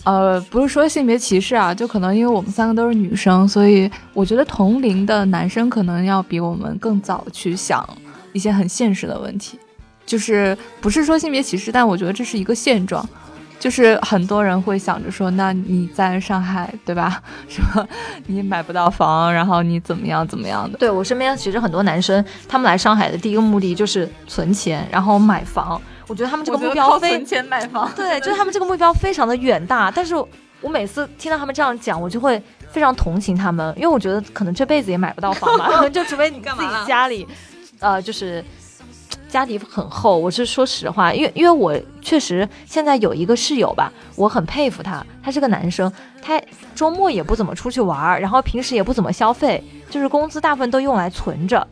[0.04, 7.86] 呃，不是说性别歧视啊，就可能因为我们三个都是女生，所以我觉得同龄的男生可能要比我们更早去想
[8.32, 9.58] 一些很现实的问题，
[10.06, 13.06] 就是不是说性别歧视，但我觉得这是一个现状。
[13.60, 17.20] 就是很多人会想着说，那你在上海，对吧？
[17.48, 17.84] 什么
[18.28, 20.78] 你买不到房，然后你怎么样怎么样的？
[20.78, 25.82] 对我身边其实很多男生，他们来上海的第一个目的就是存钱，然后买房。
[26.08, 29.92] 我觉得他们这个目标非存钱买房，对，就是他们这个目标非常的远大。
[29.94, 30.16] 但是
[30.60, 37.26] 我每次听到他们这样讲，我就会非常同情他们，因为我觉得可能这辈子也买不到房吧， 就除非你自己家里，
[37.78, 38.44] 呃，就是。
[39.30, 45.92] 家底很厚，我是说实话，因为因为我确实现在有一个室友吧，我很佩服他，他是个男生，
[46.22, 46.40] 他
[46.74, 51.66] 周末也不怎么出去玩儿，然后平时也不怎么消费，就是工资大部分都用来存着，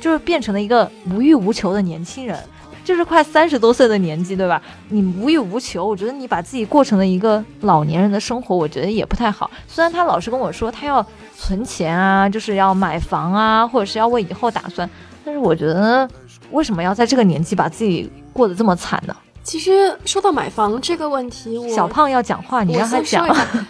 [0.00, 2.36] 就是变成了一个无欲无求的年轻人，
[2.84, 4.60] 就是快三十多岁的年纪，对吧？
[4.88, 9.50] 你无欲无求，我觉得你把自己过成了一个老年人的生活，我觉得也不太好。
[9.66, 11.04] 虽然他老是跟我说他要
[11.36, 14.88] 存钱啊，就是要买房啊，或者是要为以后打算，
[15.24, 16.08] 但是我觉得。
[16.52, 19.14] 为什么要在这个年纪把自己过得这么惨呢？
[19.44, 23.24] 其实说到买房这个问题，我小胖要讲话，你让他讲。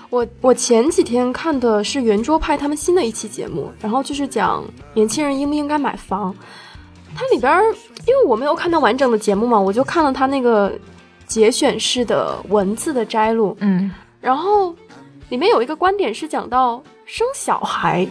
[0.08, 6.34] 我我前几天看的是圆桌派他们新的一期节目，然后就是讲年轻人应不应该买房。
[7.14, 7.52] 它里边
[8.06, 10.72] 因为我没有看到完整的节目嘛，我就看了他那个
[11.26, 13.56] 节选式的文字的摘录。
[13.60, 14.74] 嗯，然后
[15.28, 18.06] 里面有一个观点是讲到生小孩。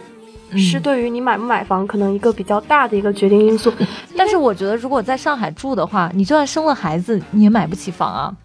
[0.58, 3.72] 是对于你买不买房可能一个比较大的一个决定因素，
[4.18, 8.36] 但是我觉得如果在上海住的话，你就算生了孩子，你也买不起房啊。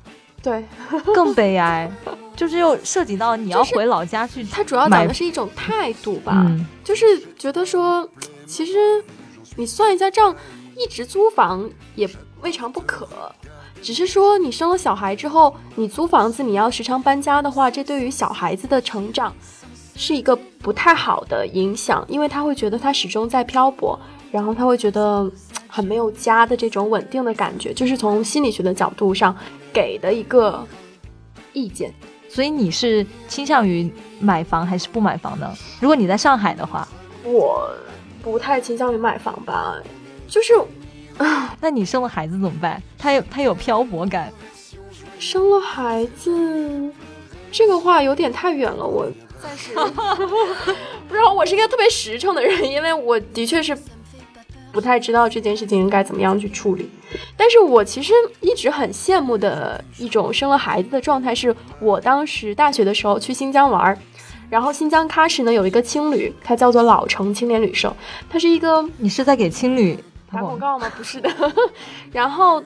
[0.43, 0.62] 对，
[1.14, 1.90] 更悲哀，
[2.37, 4.45] 就是又涉及到你要回老家去。
[4.53, 6.47] 它主要讲的是一种态度吧，
[6.85, 7.07] 就是
[7.38, 8.07] 觉得说，
[8.45, 9.03] 其实
[9.57, 10.35] 你算一下账，
[10.77, 12.09] 一直租房也
[12.43, 13.09] 未尝不可，
[13.83, 19.35] 只是说你生了小孩之后，你租房子你要时常搬家的话，这对于小孩子的成长。
[19.97, 23.97] 是一个不太好的影响，因为他会觉得他始终在漂泊，
[24.33, 25.31] 然后他会觉得
[25.69, 29.33] 很没有家的这种稳定的感觉，就是从心理学的角度上
[29.73, 30.67] 给的一个
[31.53, 31.95] 意见。
[32.29, 33.88] 所以你是倾向于
[34.19, 35.49] 买房还是不买房呢？
[35.79, 36.88] 如果你在上海的话，
[37.23, 37.71] 我
[38.25, 39.77] 不太倾向于买房吧，
[40.27, 40.55] 就是
[41.61, 42.83] 那你生了孩子怎么办？
[42.99, 44.33] 他有他有漂泊感，
[45.19, 46.91] 生了孩子，
[47.53, 49.07] 这个话有点太远了，我
[49.41, 49.73] 暂时
[51.07, 51.33] 不知道。
[51.35, 53.77] 我是一个特别实诚的人，因为我的确是
[54.73, 56.91] 不太知道这件事情应该怎么样去处理。
[57.37, 63.97] 但是我其实一直很羡慕的一种生了孩子的状态，是我当时大学的时候去新疆玩，
[64.55, 67.93] 然后新疆喀什呢有一个青旅，它叫做老城青年旅社，
[68.31, 69.99] 它是一个你是在给青旅
[70.31, 70.88] 打广告吗？
[70.97, 71.29] 不是的。
[72.12, 72.62] 然后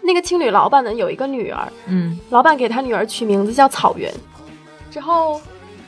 [0.00, 4.10] 那个青旅老板呢有一个女儿，嗯，老板给他女儿取名字叫草原，
[4.90, 5.38] 之后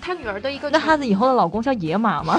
[0.02, 2.38] 他女儿的一个那他的以后的老公叫野马吗？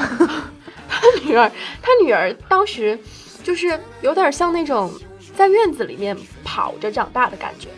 [0.88, 3.00] 他女儿，他女儿当时
[3.44, 4.92] 就是有点像那种
[5.36, 7.70] 在院子里面跑着长大的感觉。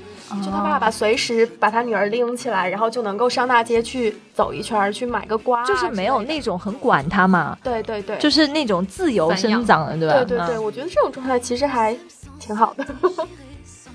[0.44, 10.13] 就他爸爸随时把他女儿拎起来，然后就能够上大街去走一圈儿，去买个瓜就是没有那种很管他嘛，对对对，就是那种自由生长的，对吧？
[10.24, 11.96] 对对对，嗯我觉得这种状态其实还
[12.39, 12.86] 挺好的。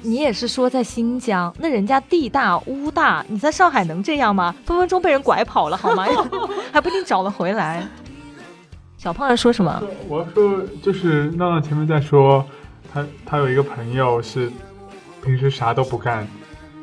[0.02, 4.54] 你也是说在新疆，那人家地大屋大，你在上海能这样吗？
[4.64, 6.06] 分分钟被人拐跑了好吗？
[6.70, 7.86] 还不一定找得回来。
[8.98, 9.82] 小胖在说什么？
[10.08, 12.44] 我要说，就是闹闹前面在说，
[12.92, 14.50] 他他有一个朋友是
[15.26, 16.26] 平时啥都不干，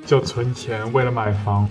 [0.06, 1.68] 就存钱为了买房。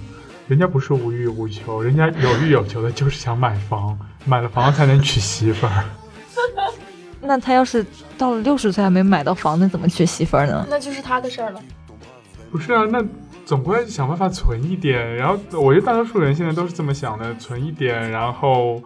[0.48, 5.85] 人家不是无欲无求，人家有欲有求的就是想买房，买了房才能娶媳妇儿。
[7.20, 7.87] 那他要是
[8.18, 10.66] 到了六十岁还没买到房，那怎么娶媳妇儿呢？
[10.68, 11.61] 那就是他的事儿了。
[12.50, 13.02] 不是啊，那
[13.44, 15.14] 总归想办法存一点。
[15.14, 18.82] 然后我觉得大多数人现在都是这么想的，存一点，然后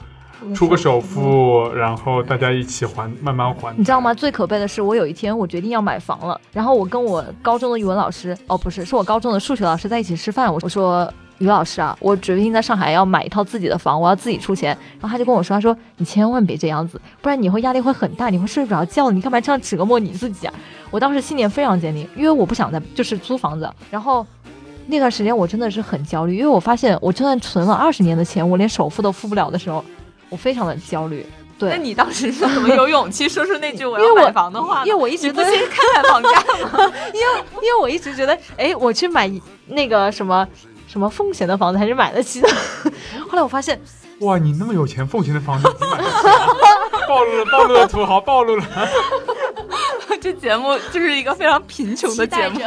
[0.55, 3.77] 出个首付，然后大家一起还，慢慢还。
[3.77, 4.13] 你知道吗？
[4.15, 10.53] 最可悲的是，我有一天我决定要买房了，然后我跟我高中的语文老师，哦不是，是我高中的数学老师在一起吃饭。
[10.53, 14.77] 我我说于老师啊，我决定在上海要买一套自己的房，我要自己出钱。
[15.01, 19.11] 然后他就跟我说，他说你千万别这样子，不然你以后压力会很大，你会睡不着觉。
[19.11, 20.55] 你干嘛这样折磨你自己啊？
[20.91, 23.69] 我当时信念非常坚定，因为我不想再就是租房子。
[23.91, 24.25] 然后
[24.87, 29.85] 那段时间我真的是很焦虑，因为我发现我就算存了二十年的钱，我连首付都付不了的时候，
[30.29, 31.27] 我非常的焦虑。
[31.59, 34.87] 对，那你当时是怎么有勇气说出那句 我要买房的话呢？
[34.87, 36.31] 因为我一直不先看看房价
[36.63, 36.93] 吗？
[37.15, 39.31] 因为因为我一直觉得，哎，我去买
[39.69, 40.47] 那个什么
[40.87, 42.49] 什么奉贤的房子还是买得起的。
[43.27, 43.81] 后来我发现，
[44.21, 48.65] 哇，你那么有钱，奉贤的房子已经买得起了，暴露了，暴露了，土豪暴露了。
[50.21, 52.61] 这节目就是一个非常贫穷的节目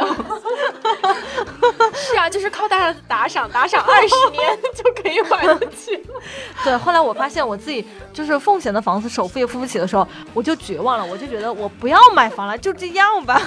[1.94, 6.22] 是啊， 就是靠大家的打赏，打赏二十年就可以买得起了。
[6.64, 13.40] 对，后来我发现我自己就是奉贤的房子首付也付不起的时候，我就绝望了，我就觉得我不要买房了，就这样吧。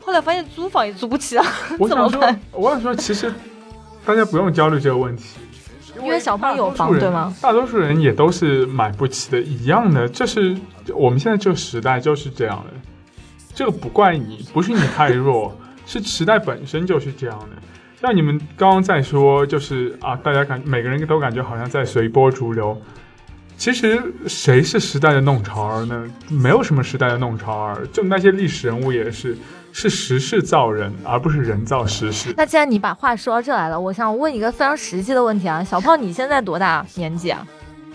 [0.00, 1.44] 后来发现租房也租不起啊，
[1.78, 3.32] 我想说怎么办？，我想说，其实
[4.04, 5.24] 大家不用焦虑这个问题，
[6.02, 7.34] 因为小胖有房对吗？
[7.40, 10.06] 大多数人也都是买不起的，一样的。
[10.08, 10.54] 这是
[10.94, 12.72] 我们现在这个时代就是这样的，
[13.54, 17.48] 这个不怪你，不是你太弱， 是时代本身就是这样的。
[18.00, 22.76] 像你们刚刚在说，就是啊，大家感每个人都感觉好像在随波逐流。
[23.56, 26.04] 其实谁是时代的弄潮儿呢？
[26.28, 29.38] 没有什么时代的弄潮儿，就那些历史人物也是，
[29.72, 32.34] 是时势造人，而不是人造时势。
[32.36, 37.46] 那既然你把话说到这来了，我想问一个非常实际的问题啊，小胖你现在多大年纪啊？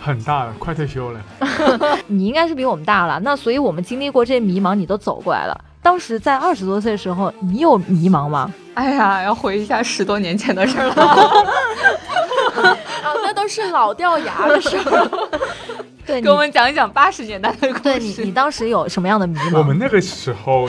[0.02, 1.20] 很大了，快退休了。
[2.08, 5.66] 你应该是比我们大了，那所以我们经历过这些迷茫，你都走过来了。
[5.82, 8.52] 当时在二十多岁的时候，你有迷茫吗？
[8.74, 10.94] 哎呀，要回忆一下十多年前的事儿了。
[13.04, 15.08] 啊，那都是老掉牙的时候。
[16.06, 17.80] 对，给我们讲一讲八十年代的故事。
[17.82, 19.58] 对你，你当时有什么样的迷茫？
[19.60, 20.68] 我们那个时候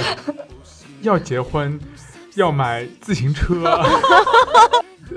[1.02, 1.78] 要结婚，
[2.34, 3.54] 要买自行车，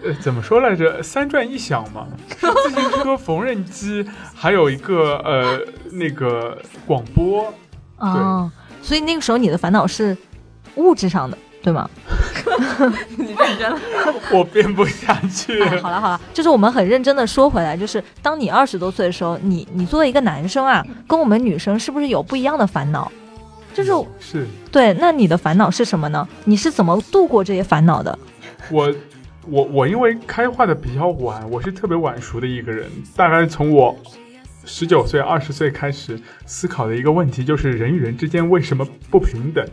[0.03, 1.01] 呃，怎么说来着？
[1.01, 2.07] 三转一响嘛，
[2.39, 5.59] 自行车、缝纫机，还有一个呃
[5.91, 7.53] 那个广播。
[7.97, 10.15] 哦，所以那个时候你的烦恼是
[10.75, 11.89] 物质上的，对吗？
[13.17, 13.79] 你认真了。
[14.31, 15.61] 我编不下去。
[15.63, 23.09] 哎，好了好了，就是我们很认真的说回来，就是当你二十多岁的时候，你你作为一个男生啊，跟我们女生是不是有不一样的烦恼？
[23.73, 26.27] 就是是对，那你的烦恼是什么呢？
[26.45, 28.17] 你是怎么度过这些烦恼的？
[28.69, 28.93] 我
[29.47, 33.95] 我我因为开化的比较晚，我是特别晚熟的一个人，大概从我。
[34.65, 39.67] 十九岁、二十岁开始思考的一个问题就是人与人之间为什么不平等？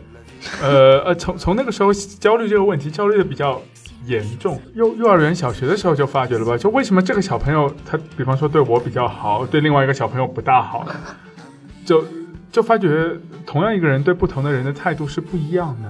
[0.61, 3.61] 呃呃，从从那个时候焦虑这个问题焦虑的比较
[4.05, 4.61] 严重。
[4.73, 6.57] 幼幼儿园、小学的时候就发觉了吧？
[6.57, 10.85] 就为什么这个小朋友他，比方说对我比较好，对另外一个小朋友不大好，
[11.85, 12.03] 就
[12.51, 13.09] 就发觉
[13.45, 15.89] 同样一个人对不同的人的态度是不一样的。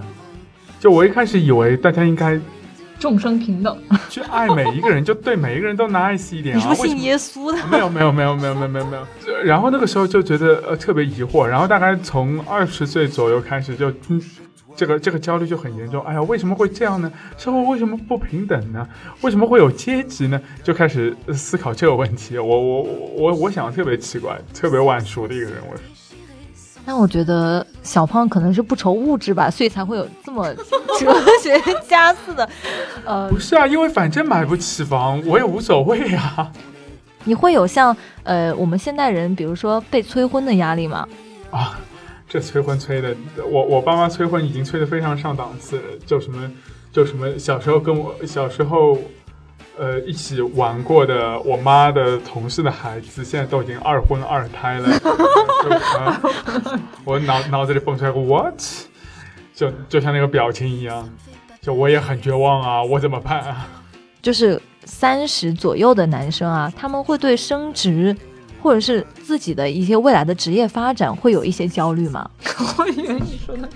[0.80, 2.40] 就我一开始以为大家应该
[3.02, 3.78] 众生平等。
[4.10, 6.58] 去爱每一个人，就对每一个人都 nice 一点啊。
[6.58, 7.58] 你是不是信耶稣的？
[7.68, 9.06] 没有没有没有没有没有没有没有。
[9.44, 14.22] 然后那个时候就觉得呃特别疑惑，然后大概从二十岁左右开始就嗯。
[14.74, 17.12] 这个这个焦虑就很严重，哎呀，为什么会这样呢？
[17.38, 18.88] 社会为什么不平等呢？
[19.20, 20.42] 为什么会有阶级呢？
[20.64, 22.40] 就开始思考这个问题。
[22.40, 22.84] 我我
[23.18, 25.78] 我我想特别奇怪，特别晚熟的一个人，我
[26.86, 30.48] 但我觉得小胖可能是不愁物质吧，所以才会有这么
[31.06, 32.50] 哲学家似的，
[33.06, 36.52] 呃不，是啊，因为反正买不起房，我也无所谓啊。
[37.24, 41.08] 你会有像呃我们现代人，比如说被催婚的压力吗？
[41.50, 41.80] 啊，
[42.28, 43.16] 这催婚催的，
[43.50, 46.52] 我我爸妈催婚已经催得非常上档次了，就什么
[46.92, 48.98] 就什么小时候跟我小时候。
[49.80, 54.90] 呃，一起玩过的我妈的同事的孩子，现在都已经二婚二胎了。
[57.04, 58.62] 我脑脑子里蹦出来个 what，
[59.54, 61.10] 就就像那个表情一样，
[61.62, 63.68] 就我也很绝望啊，我怎么办啊？
[64.22, 68.16] 就是三十左右的男生啊，他们会对升职
[68.62, 72.30] 或者是自己的一些未来的职业发展会有一些焦虑吗？
[72.78, 73.70] 我以为你说的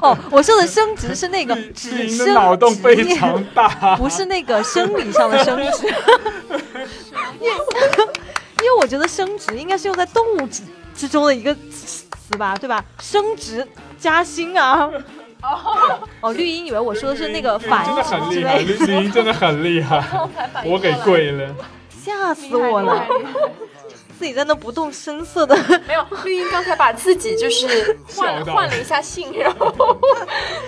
[0.00, 5.86] 哦，我说的升职是那个绿只绿茵的升脑洞非常大， 不是那个生理上的升职，
[7.40, 7.54] 因为
[8.62, 10.62] 因为我觉得升职应该是用在动物之
[10.94, 11.56] 之中的一个
[12.32, 12.84] 词吧，对吧？
[13.00, 13.66] 升职
[13.98, 14.90] 加薪啊。
[16.20, 20.02] 哦，绿茵以为我说的是那个绿繁真的殖之很厉害，类的，绿绿茵真的很厉害，
[20.64, 21.54] 我给跪了。
[22.04, 23.06] 吓死我了！
[24.18, 25.56] 自己在那不动声色的，
[25.86, 29.98] 没有，绿茵刚才把自己就是换换了一下性，然后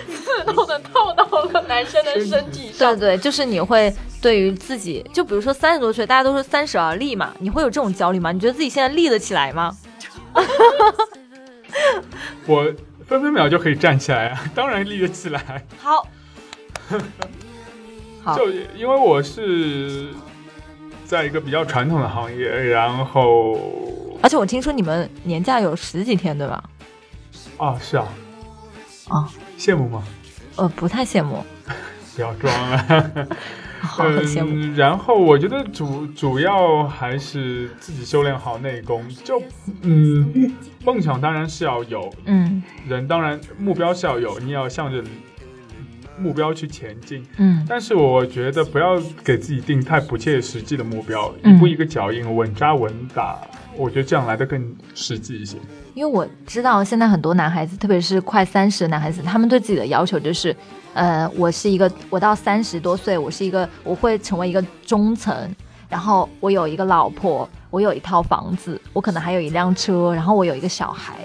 [0.07, 3.15] 自动的套到了男生的身体上对。
[3.15, 8.33] 对，就是你会对于自己，就比如说三十多岁，大家都说三十而立嘛，你会有这种焦虑吗？
[8.33, 9.71] 你觉得自己现在立得起来吗？
[12.47, 12.63] 我
[13.07, 15.65] 分分秒就可以站起来啊，当然立得起来。
[15.77, 16.07] 好，
[18.23, 20.09] 好就因为我是
[21.05, 23.59] 在一个比较传统的行业，然后
[24.21, 26.63] 而且我听说你们年假有十几天，对吧？
[27.57, 28.07] 啊是啊，
[29.09, 30.03] 啊，羡慕吗？
[30.57, 31.43] 呃，不太羡慕，
[32.15, 33.27] 不要装了。
[33.85, 34.51] 好，很羡慕。
[34.53, 39.07] 嗯，然后我觉得主主要还是自己修炼好内功。
[39.23, 39.41] 就
[39.81, 40.51] 嗯，
[40.83, 45.03] 梦想当然是要有，嗯人当然目标是要有，你也要向着
[46.17, 47.25] 目标去前进。
[47.37, 53.39] 嗯但是我觉得不要给自己定太不切实际的目标，嗯一步一个脚印，稳扎稳打。
[53.77, 55.57] 我觉得这样来的更实际一些。
[55.95, 60.55] 因为我知道现在很多男孩子，特别是快三十的男孩子，他们对自己的要求就是，
[60.93, 65.35] 呃，我是一个，我到三十多岁，我是一个，我会成为一个中层，
[65.89, 71.17] 然后我有一个老婆，我有一套房子，我可能还有一辆车，然后我有一个小孩，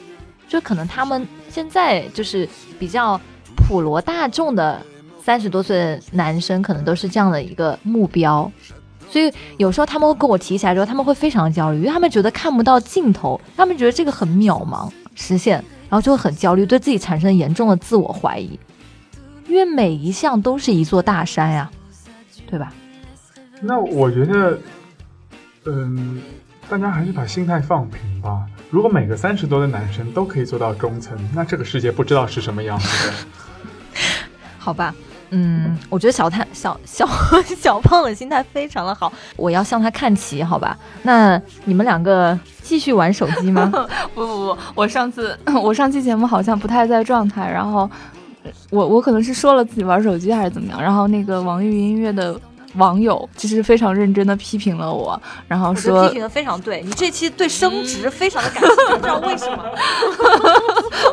[0.48, 2.48] 就可能他们现在就是
[2.80, 3.20] 比较
[3.70, 4.84] 普罗大众的
[5.22, 8.50] 三十多岁的男生，可能都是这样的一个目标。
[9.08, 18.58] 所以有时候他们会跟我提起来之后，他们会非常焦虑，因为他们觉得看不到尽头，他们觉得这个很渺茫实现，然后就会很焦虑，对自己产生严重的自我怀疑，
[19.46, 21.70] 因为每一项都是一座大山呀，
[22.48, 22.72] 对吧？
[23.60, 24.58] 那我觉得，
[25.66, 26.20] 嗯，
[26.68, 28.44] 大家还是把心态放平吧。
[28.68, 33.14] 如果每个三十多的男生都可以做到中层，那这个世界不知道是什么样子的。
[34.62, 34.94] 好吧，
[35.30, 37.08] 嗯，我觉得小太小小
[37.58, 40.76] 小胖的心态非常的好，我要向他看齐，好吧？
[41.02, 43.66] 那你们两个继续玩手机吗？
[44.14, 47.88] 不不不，我上次 我上期节目好像不太在状态，然后
[48.70, 52.38] 我我可能是说了自己玩手机还是怎么样，然后那个网易云音乐的
[52.74, 59.64] 网友其实非常认真的批评了我，然后说批评的非常对，你这期对升职非常的感兴趣，不知道为什么，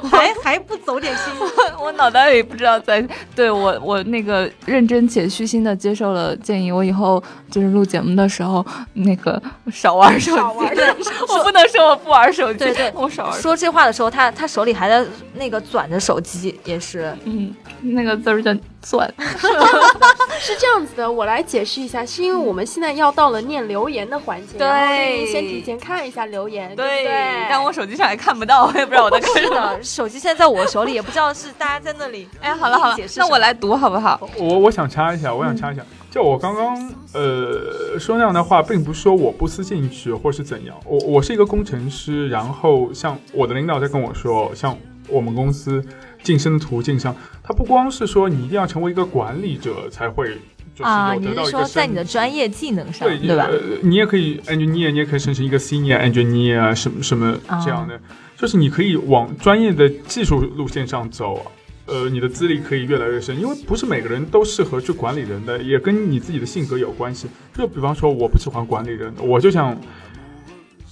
[0.09, 1.33] 还还不走点心。
[1.81, 3.05] 我脑袋里不知道在
[3.35, 9.41] 对我我那个认真且虚心的接受了建议，我以后就是录节目的时候那个
[9.71, 10.67] 少玩手机，少玩
[11.29, 13.41] 我不能说我不玩手机，对对我少玩。
[13.41, 15.05] 说这话的时候，他他手里还在
[15.35, 17.15] 那个攥着手机，也是。
[17.23, 18.55] 嗯，那个字儿叫
[18.89, 19.11] 钻。
[20.39, 27.05] 是这样子的，我来解释一下，是因为我们现在要到了念留言的环节，对先提前看一下留言，对？
[27.49, 29.55] 但我手机上也看不到，我也不知道我在看是什么。
[29.75, 32.29] 的，手机现在在我手里，也不知道是大家在那里。
[32.41, 34.29] 哎，好了好了解，释那我来读好不好？
[34.37, 35.81] 我我想插一下，我想插一下，
[36.11, 44.77] 就我刚刚呃说那样的话，并不是说我不思进取或是怎样，我我是一个工程师，然后像我的领导在跟我说，像
[45.07, 45.83] 我们公司
[46.23, 50.37] 晋升的途径上，它不光是说你一定要成为一个管理者才会
[50.75, 53.45] 就是啊，你是说在你的专业技能上，对对吧？
[53.45, 57.99] 呃你也可以 engineer，你也可以升成一个 senior engineer 啊，什么什么啊这样的，
[58.37, 61.51] 就是你可以往专业的技术路线上走，
[61.85, 67.27] 呃，你的资历可以越来越深，因为不是每个人都适合去管理人的，也跟你自己的性格有关系。
[67.55, 69.75] 就比方说，我不喜欢管理人，我就想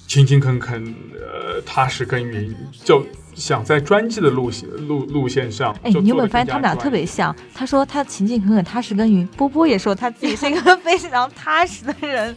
[0.07, 3.05] 勤勤恳恳，呃，踏实耕耘，就
[3.35, 5.75] 想在专辑的路线路路线上。
[5.83, 7.35] 哎，你有没有发现他们俩特别像？
[7.53, 12.35] 他说他勤勤恳恳、踏实耕耘，波波也说他自己是一个非常踏实的人。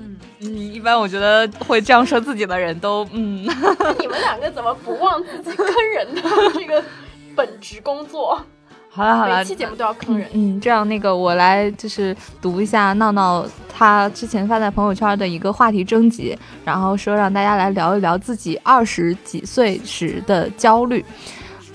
[0.00, 3.44] 嗯嗯，一般我觉得会这样说自己的人都嗯。
[3.98, 6.22] 你们两个怎么不忘自己坑人的
[6.54, 6.82] 这个？
[7.34, 8.38] 本职工作，
[8.94, 10.28] 好了好了，每期节目都要坑人。
[10.34, 21.02] 嗯，这样那个我来就是读一下闹闹他之前发在朋友圈的一个话题征集，然后说让大家来聊一聊自己二十几岁时的焦虑。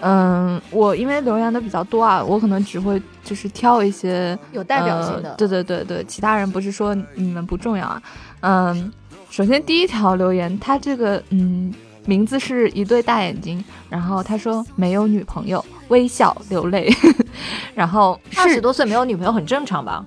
[0.01, 5.33] 嗯，我因为留言的比较多啊，我可能只会就是挑一些有代表性的。
[5.39, 8.01] 对对对对，其他人不是说你们不重要啊。
[8.41, 8.93] 嗯，
[9.31, 11.73] 首先第一条留言，他这个嗯。
[12.09, 16.89] 名字是一对大眼睛，然后他说没有女朋友，微笑流泪，
[17.75, 20.05] 然后二十多岁没有女朋友很正常吧，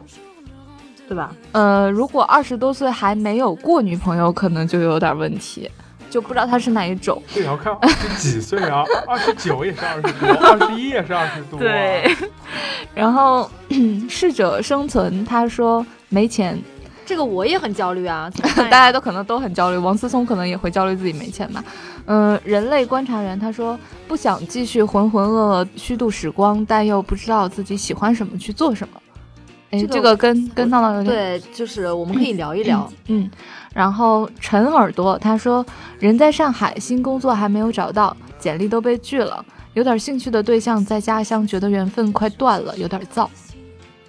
[1.09, 1.35] 对吧？
[1.53, 5.70] 呃，如果二十多岁还没有过女朋友，可能就有点问题，
[6.11, 7.22] 就不知道他是哪一种。
[7.35, 11.59] 对要看二十几岁啊， 二十九也是二十多，二十一也是二十多。
[11.59, 12.14] 对，
[12.95, 13.51] 然后
[14.09, 16.61] 适者生存，他说没钱。
[17.07, 19.76] 这个我也很焦虑啊，大家都可能都很焦虑。
[19.76, 21.64] 王思聪可能也会焦虑自己没钱吧。
[22.13, 29.01] 嗯，人类观察员他说不想继续浑浑噩噩虚度时光，但又不知道自己喜欢什么去做什么。
[29.71, 32.91] 哎，这个跟跟闹闹有点对，就是我们可以聊一聊。
[33.07, 33.31] 嗯，
[33.73, 35.65] 然后陈耳朵他说
[36.01, 39.45] 人在上海，新工作还没有找到，简历都被拒了，
[39.75, 43.29] 有点兴趣的对象在家乡，觉得缘分快断了，有点燥。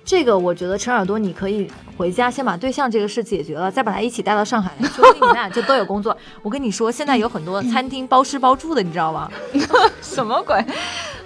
[0.04, 6.16] 这个我觉得陈耳朵，你可以回家先把对象这个事解决了，再把他一起带到上海， 说不定你们俩就都有工作。
[6.42, 9.32] 我跟你说，现在有很多餐厅包吃包住的，你知道吗？
[10.02, 10.64] 什么鬼？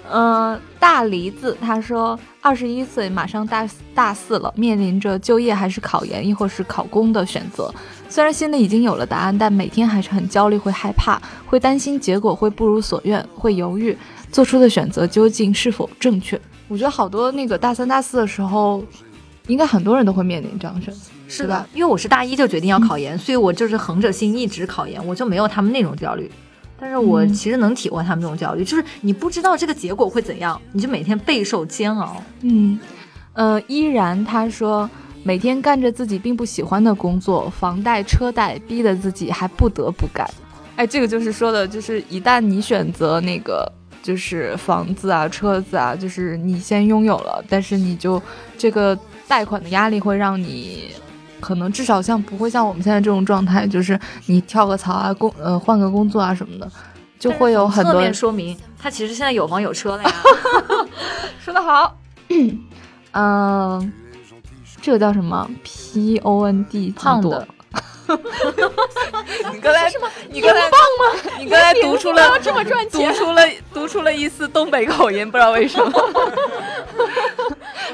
[0.08, 7.72] 嗯，大梨子他说，二十一岁马上大大四了，面临着就业还是考研，亦或是考公的选择。
[8.08, 13.96] 虽然心里已经有了答案，但每天还是很焦虑，会害怕，会担心结果会不如所愿，会犹豫
[14.30, 16.40] 做出的选择究竟是否正确。
[16.68, 18.82] 我觉得好多那个大三、大四的时候，
[19.46, 21.64] 应该很多人都会面临这样的选择，是的。
[21.72, 26.30] 因为我是大一就决定要考研，所以我就是横着心一直考研，我就没有他们那种焦虑。
[26.78, 32.20] 但是我其实能体会他们这种焦虑，就是你不知道这个结果会怎样，你就每天备受煎熬。
[32.42, 32.78] 嗯，
[33.34, 34.90] 呃，依然他说
[35.22, 40.28] 每天干着自己并不喜欢的工作，房贷车贷逼得自己还不得不干。
[40.74, 43.72] 哎，这个就是说的，就是一旦你选择那个。
[44.06, 48.22] 就是房子啊，车子啊，就是你先拥有了，但是你就
[48.56, 48.96] 这个
[49.26, 50.90] 贷款的压力会让你，
[51.40, 56.70] 可能至少像不会像我们现在这种状态，就是你跳个槽啊，工呃换个工作啊什么的，
[57.18, 57.94] 就会有很多。
[57.94, 60.10] 侧面说明他其实现在有房有车了呀。
[61.44, 61.98] 说得好，
[63.10, 63.92] 嗯，
[64.80, 67.48] 这个叫什么？P O N D 胖的。
[69.52, 69.90] 你刚才
[70.30, 71.20] 你刚才棒吗？
[71.38, 73.42] 你刚才读出了这么赚钱，读出了
[73.74, 75.92] 读出了一丝东北口音，不知道为什么。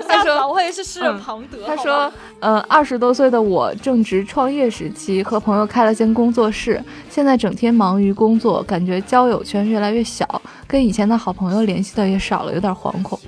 [0.08, 13.18] 他说：“我也是诗人庞德。”他说：“呃，二十多岁的我正值创业时期，和朋友开了间工作室，现在整天忙于工作，感觉交友圈越来越小，跟以前的好朋友联系的也少了，有点惶恐。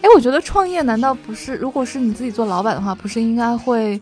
[0.00, 1.56] 哎，我觉得创业难道不是？
[1.56, 4.00] 如果是你自己做老板的话，不是应该会，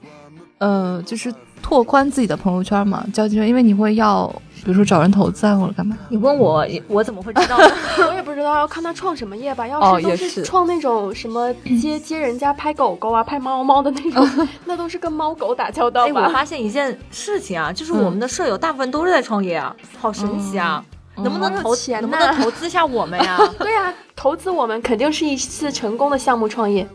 [0.59, 1.32] 呃，就是。”
[1.63, 4.27] 拓宽自己的朋友圈嘛，交际圈，因为你会要，
[4.65, 5.97] 比如说找人投资啊，或者干嘛。
[6.09, 7.57] 你问我，我怎么会知道？
[8.09, 9.67] 我也不知道，要看他创什么业吧。
[9.67, 16.27] 要是都是创那种什么接接人家拍狗狗啊、拍猫猫的那种， 那都是跟猫狗打交道吧。
[16.27, 20.85] 我发现一件事情啊，就是我们的舍友大部分都是在创业啊，好神奇啊！
[21.17, 22.01] 能不能投钱？
[22.03, 23.39] 能不能投资一下我们呀？
[23.59, 26.87] 对呀，投资我们肯定是一次成功的项目创业。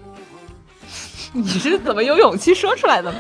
[1.34, 3.12] 你是怎么有勇气说出来的？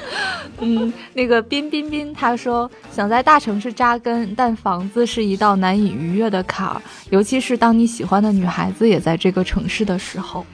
[0.61, 10.45] 嗯，那个彬彬彬他说想在大城市扎根，但房子是一道难以逾越的坎儿，尤其是当你喜欢的女孩子也在这个城市的时候。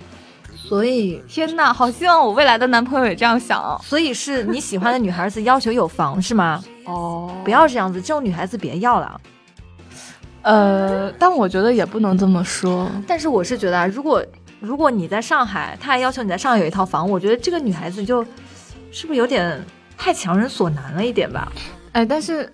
[0.56, 3.80] 所以，天哪，好希望我未来的男朋友也这样想。
[3.84, 6.64] 所以是你喜欢的女孩子要求有房是吗？
[6.86, 9.22] 哦，不要这样子，这种女孩子别要了。
[10.42, 12.90] 呃，但我觉得也不能这么说。
[13.06, 14.24] 但是我是觉得，如果。
[14.60, 18.26] 如果你在上海，他还要求你在上海有一套房，我觉得这个女孩子就
[18.92, 19.64] 是不是有点
[19.98, 21.52] 太强人所难了一点吧？
[21.92, 22.52] 哎，但是，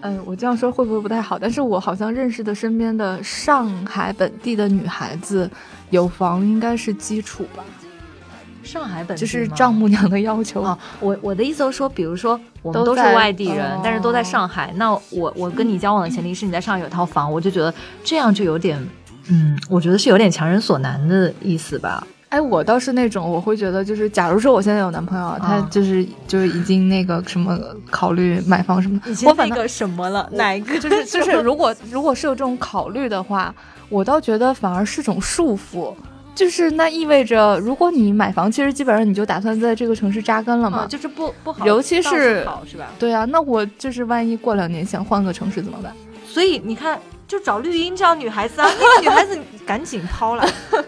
[0.00, 1.38] 嗯，我这样说会不会不太好？
[1.38, 5.48] 但是我好像认识的身边的上海本地的女孩子，
[5.90, 7.62] 有房应该是基础吧？
[8.64, 10.78] 上海本地就是丈母娘的要求啊。
[11.00, 17.72] 我我的意思是说，比如说我们都是外地人，但是都在上海，那我我跟你交往的前提是你在上海有套房，我就觉得
[18.02, 18.78] 这样就有点。
[19.30, 22.06] 嗯，我觉得是有点强人所难的意思吧。
[22.30, 27.58] 哎，我倒是那种，我会觉得就是，假如说我现在有男朋友，他就是就是已经那个什么
[27.90, 33.54] 考虑买房什么的，我那个什么了，哪一个就是 就是，如果如果是有这种考虑的话，
[33.88, 35.94] 我倒觉得反而是种束缚，
[36.34, 42.88] 就是那意味着，如果你买房，其实基本上你就打算在这个城市扎根了嘛，就是不不好，尤其是是吧？
[42.98, 45.94] 对啊，那我就是万一过两年想换个城市怎么办？
[46.26, 50.46] 所以你看，就找绿茵这样女孩子啊，那个女孩子赶紧抛了。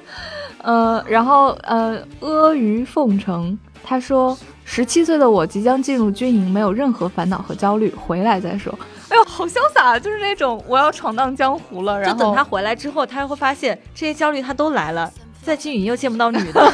[0.63, 8.79] 呃，然后呃，阿谀奉承，他说，十七岁的我即将进入军营，没有任何烦恼和焦虑，回来再说。
[9.09, 11.99] 哎呦，好潇洒，就是那种我要闯荡江湖了。
[11.99, 15.11] 然后等他回来之后，他会发现这些焦虑他都来了，
[15.43, 16.73] 在军营又见不到女的。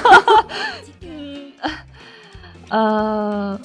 [1.03, 1.53] 嗯，
[2.69, 3.61] 呃，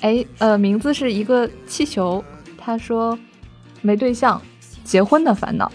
[0.00, 2.24] 哎，呃，名字是一个气球。
[2.56, 3.18] 他说，
[3.82, 4.40] 没对象，
[4.84, 5.70] 结婚的烦恼。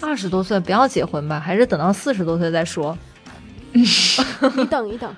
[0.00, 2.96] 二十多岁不要结婚吧，还是等到四十多岁再说。
[4.56, 5.14] 你等一等，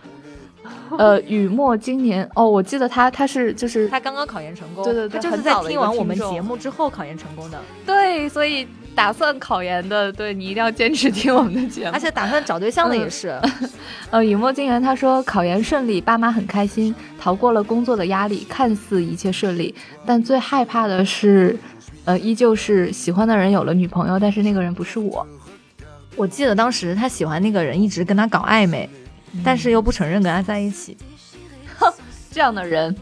[0.99, 13.41] 呃，雨墨今年哦，我记得他他是就是他刚刚考研成功，对对对，他就是在听完我们节目之后考研成功的，对，所以打算考研的，对你一定要坚持听我们的节目，而且打算找对象的也是，
[14.11, 19.75] 呃，雨墨今年他说考研顺利，爸妈很开心，逃过了工作的压力，看似一切顺利，
[20.05, 21.57] 但最害怕的是，
[22.05, 25.25] 呃，依旧是喜欢的人有了女朋友，但是那个人不是我。
[26.21, 28.87] 我记得当时他喜欢那个人，一直跟他搞暧昧，
[29.43, 30.95] 但是又不承认跟他在一起。
[31.79, 31.91] 哼，
[32.31, 32.95] 这样的人，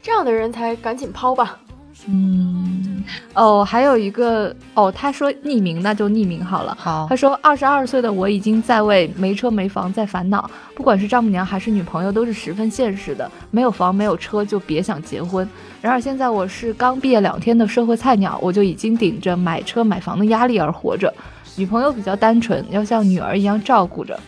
[0.00, 1.58] 这样的人才赶紧抛吧。
[2.06, 3.02] 嗯，
[3.34, 6.72] 哦，还有一个哦，他说匿名，那就匿名好了。
[6.78, 13.28] 好，他说二十二岁的我已经在为没车没房在烦恼，不管是丈母娘还是女朋友，都是十分现实的。
[13.50, 15.46] 没有房没有车就别想结婚。
[15.82, 21.12] 然而现在我是刚毕业两天的社会菜鸟，我就已经顶着买车买房的压力而活着。
[21.56, 24.18] 女朋友比较单纯，要像女儿一样照顾着。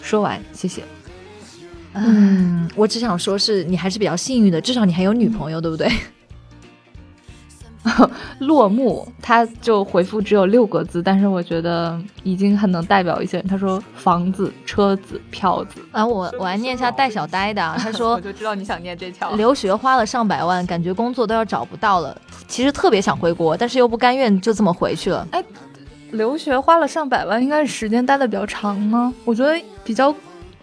[0.00, 0.82] 说完，谢谢。
[1.92, 5.90] 嗯，我只想说，是你还是比较幸运的，至少你还有女朋友，对不对？
[8.40, 13.46] 落幕，他就回复只有六个字，但是我觉得已经很能代表一些人。
[13.46, 15.80] 他说：房子、车子、票子。
[15.90, 17.74] 啊，我我来念一下带小呆的。
[17.78, 19.32] 他说：我就知道你想念这条。
[19.32, 22.16] 留学花了上百万，感觉工作都要找不到了。
[22.46, 25.26] 其实特别想回国，但是又不甘愿就这么回去了。
[25.32, 25.42] 哎。
[26.10, 29.12] 留学花了上百万，应该是时间待的比较长吗？
[29.24, 30.14] 我觉得比较，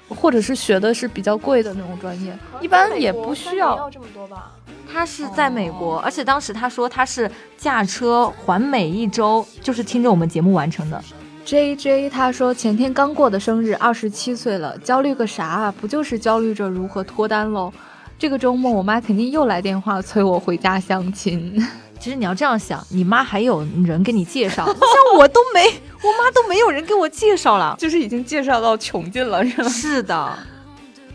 [0.09, 4.51] 或者是学的是比较贵的那种专业，一般也不需要这么多吧。
[4.91, 11.03] 他是在美国，而且当时他说他是驾车环美一周，就是听着我们节目完成的。
[11.43, 15.73] J J 他说前天刚过的生日，二十七岁了，焦虑个啥啊？
[15.79, 17.71] 不就是焦虑着如何脱单喽？
[18.17, 21.61] 这个周末我妈肯定又来电话催我回家相亲。
[22.05, 25.65] 其实你要这样想，你妈还有人给你介绍， 像我都没，
[26.03, 29.67] 我妈都没有人给我介绍了，就是已经介绍到穷尽了，是吗？
[29.69, 30.37] 是的。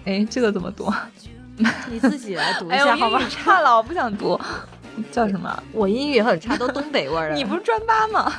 [0.05, 0.93] 哎，这个怎么读？
[1.88, 3.22] 你自己来读一下， 好吧？
[3.30, 4.36] 差了，我不想读。
[5.12, 5.62] 叫什么？
[5.70, 7.34] 我英语很差，都东北味儿。
[7.34, 8.32] 你不是专八吗？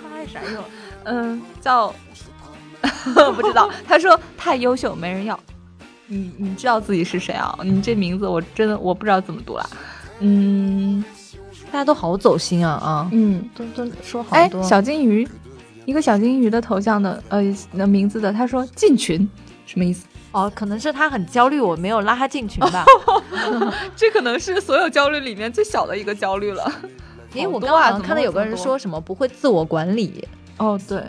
[0.00, 0.64] 专八有啥用？
[1.04, 1.94] 嗯，叫
[3.36, 3.68] 不知道。
[3.86, 5.38] 他说太优秀，没人要。
[6.06, 7.54] 你你知道自己是谁啊？
[7.62, 9.70] 你这名字我真的我不知道怎么读了。
[10.20, 11.04] 嗯。
[11.70, 13.08] 大家都好走心啊啊！
[13.12, 14.62] 嗯，都都说好多。
[14.62, 15.28] 小金鱼，
[15.84, 17.42] 一个小金鱼的头像的呃
[17.76, 19.28] 的名字的，他说进群
[19.66, 20.06] 什么意思？
[20.32, 22.84] 哦，可能是他很焦虑，我没有拉他进群吧。
[23.96, 26.70] 这可能是所有焦虑里面最小的一个焦虑了。
[27.34, 30.26] 因为我刚刚看到有个人说什么不会自我管理。
[30.56, 31.02] 哦，对，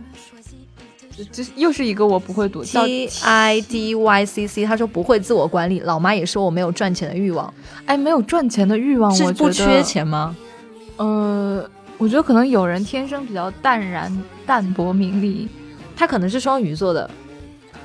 [1.31, 2.63] 这又是一个我不会读。
[2.63, 5.79] T I D Y C C，他说不会自我管理。
[5.79, 7.53] 老妈也说我没有赚钱的欲望。
[7.85, 10.35] 哎，没有赚钱的欲望，是不缺钱吗？
[10.99, 11.65] 呃，
[11.97, 15.47] 我觉得可能有人天生比较淡然、淡泊名利，
[15.95, 17.09] 他可能是双鱼座的，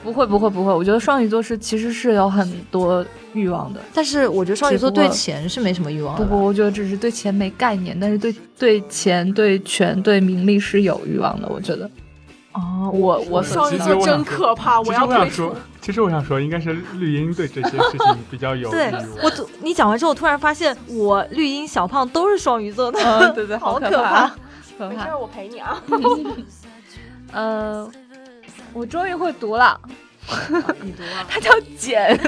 [0.02, 6.16] 不会不会不会，我觉得双鱼座是其实是有很多欲望的，但是我觉得双鱼座对钱是没什么欲望。
[6.16, 11.88] 不不，我觉得只是对钱没概念，但是对对钱、对权、对名利是有欲望的，我觉得。
[12.54, 15.54] 哦，我我双鱼座真可怕，我要退出。
[15.80, 18.70] 其实我想说，应该是绿茵对这些事情比较有。
[18.70, 18.92] 对
[19.22, 19.30] 我，
[19.60, 22.98] 你讲完之后，突然发现我绿茵小胖都是双鱼座的，
[23.34, 24.32] 对对，好可怕。
[24.78, 25.82] 没事，我陪你啊。
[27.32, 27.90] 呃，
[28.72, 29.80] 我终于会读了。
[30.80, 31.26] 你读啊？
[31.28, 32.18] 他叫简。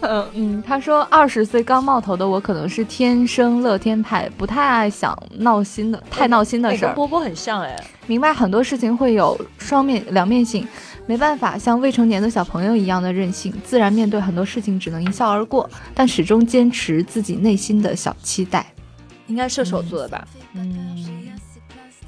[0.00, 6.88] 嗯 嗯，他说二十岁刚冒头的我可能是天生乐天派，不太爱想闹心的，太闹心的事儿。
[6.88, 10.66] 跟波波很像哎，明白很多事情会有双面两面性，
[11.06, 18.66] 没办法像未成年的小朋友一样的任性，自然面对很多事情只能一笑而过，但始终坚持自己内心的小期待。
[19.28, 20.26] 应该射手座的吧？
[20.54, 21.04] 嗯，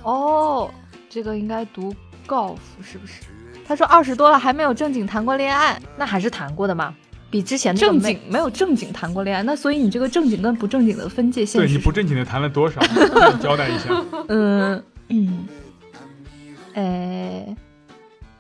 [0.03, 0.69] 哦，
[1.09, 1.95] 这个应该读
[2.27, 3.23] golf 是不是？
[3.67, 6.95] 他说二十多了还没有正经谈过恋爱，那还是谈过的嘛，
[7.31, 12.81] 比之前正经没有正经谈过恋爱，那所以你这个正经跟不正经的分界线对你不正经的谈了多少？
[13.43, 14.05] 交代一下。
[14.29, 15.47] 嗯 嗯，
[16.75, 17.57] 哎，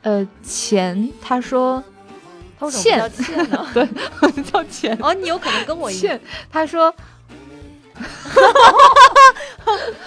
[0.03, 1.83] 呃，钱，他说
[2.59, 3.67] 他为什么欠欠呢？
[3.75, 3.89] 对，
[4.43, 4.97] 叫钱。
[5.01, 6.19] 哦，你有可能跟我一样。
[6.51, 6.95] 他说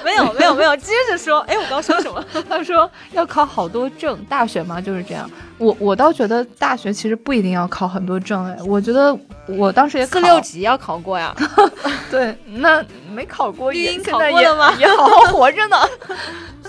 [0.04, 1.40] 没有没有没有，接着说。
[1.42, 2.24] 哎，我刚说什么？
[2.50, 5.30] 他说要考好多证，大学嘛就是这样。
[5.58, 9.18] 我我倒觉得大学其实不一定要考很多证，哎，我觉得
[9.48, 11.36] 我当时也四六级要考过呀？
[12.12, 12.84] 对，那
[13.14, 15.78] 没考过也考现在也过了吗也好好活着呢。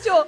[0.03, 0.27] 就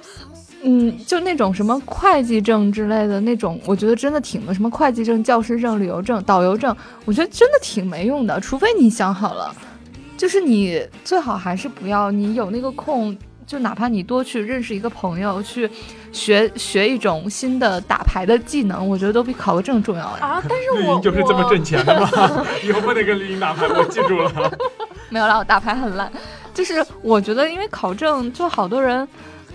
[0.63, 6.75] 嗯，就那种什么会计证之类的那种，我觉得真的挺什么会计证、教师证、旅游证、导游证，
[7.05, 8.39] 我觉得真的挺没用的。
[8.39, 9.51] 除非你想好了，
[10.21, 13.17] 就是你最好还是不要，你有那个空，
[13.47, 15.67] 就哪怕你多去认识一个朋友，去
[16.11, 20.19] 学学一种新的打牌的技能，我觉得都比考个证重要哎。
[20.19, 22.07] 啊，但是 我就是这么挣钱的吗？
[22.63, 24.31] 以后不能跟绿茵打牌，我记住了。
[25.09, 26.11] 没有啦，我打牌很烂。
[26.53, 29.07] 就是我觉得，因为考证，就好多人，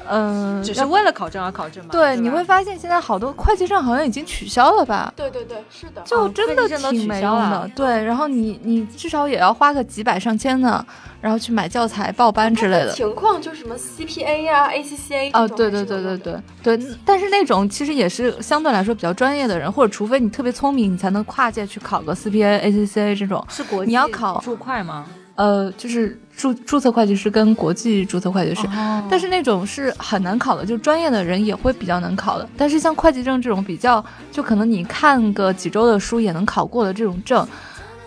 [0.09, 1.90] 嗯、只是为了考证而考证嘛？
[1.92, 5.12] 对，吧你会发现现在好多会计证好像已经取消了吧？
[5.16, 8.04] 对对对，是的，哦就真的挺没用消了的，对。
[8.04, 10.84] 然后你你至少也要花个几百上千呢，
[11.20, 12.92] 然后去买教材、报班之类的。
[12.92, 16.40] 情况就是什么 CPA 呀、ACCA 哦，对对对对对
[16.76, 23.44] 对，但是那种其实也是相对来说比较专业的人，或者除非你特别聪明，你才能跨界去考个 CPA、ACCA 这种。
[23.48, 25.07] 是国际你要考注会吗？
[25.36, 32.49] 呃，就是注注册会计师跟国际注册会计师，哦但是那种是很难考的，就专业的人也会比较难考的。
[32.57, 37.47] 但是像会计证这种比较，就可能你看个几周的书也能考过的这种证，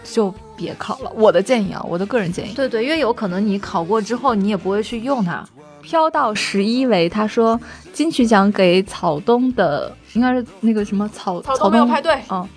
[0.04, 1.12] 就别考了。
[1.16, 2.54] 我的建议啊，我的个人建议。
[2.54, 5.44] 对对，因为有可能你考过之后，你也不会去用它。
[5.82, 7.60] 飘到十一维，他说
[7.94, 12.48] 金曲奖给草东的应该是那个什么草草东没有派对，嗯，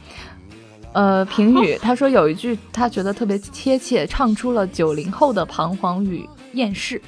[0.92, 7.00] 呃，评语他说有一句他觉得特别贴切，唱出了九零后的彷徨与厌世。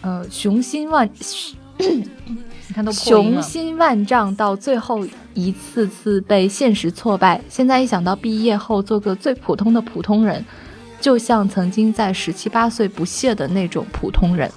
[0.00, 1.08] 呃，雄心万
[1.78, 3.42] 你看都破音雄。
[3.42, 7.40] 心万丈，到最后一次次被现实挫败。
[7.48, 10.44] 现在一想到毕业后做个最普通的普通人，
[11.00, 14.50] 就像曾经在十七八岁不屑的那种普通人，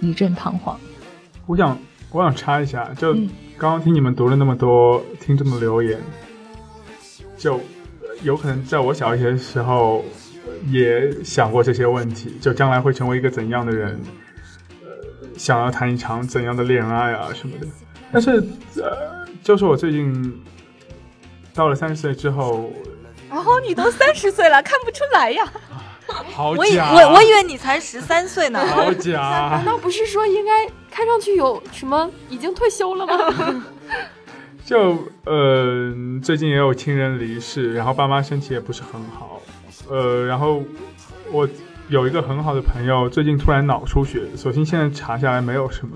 [0.00, 0.78] 一阵彷徨。
[1.46, 1.78] 我想，
[2.10, 6.00] 我想插一下，就嗯刚刚听你们读了那么多听众的留言，
[7.36, 7.60] 就呃
[8.24, 10.04] 有可能在我小一些的时候
[10.46, 14.00] 呃也想过这些问题，就将来会成为一个怎样的人，
[14.82, 14.88] 呃，
[15.36, 17.66] 想要谈一场怎样的恋爱啊什么的。
[18.10, 18.42] 但是，
[18.76, 20.42] 呃，就是我最近
[21.54, 22.72] 到了三十岁之后，
[23.28, 25.52] 然后你都三十岁了，看不出来呀。
[26.06, 28.64] 好我以假，我我以为你才十三岁呢。
[28.66, 29.20] 好假
[29.56, 33.64] 难，道不是说应该看上去有什么已经退休了吗？
[34.66, 34.96] 就
[35.26, 39.42] 呃，最近也有亲人离世，然后爸妈身体也不是很好，
[39.90, 40.62] 呃，然后
[41.30, 41.46] 我
[41.90, 45.94] 有一个很好的朋友，最近突然脑出血，所幸现在查下来没有什么，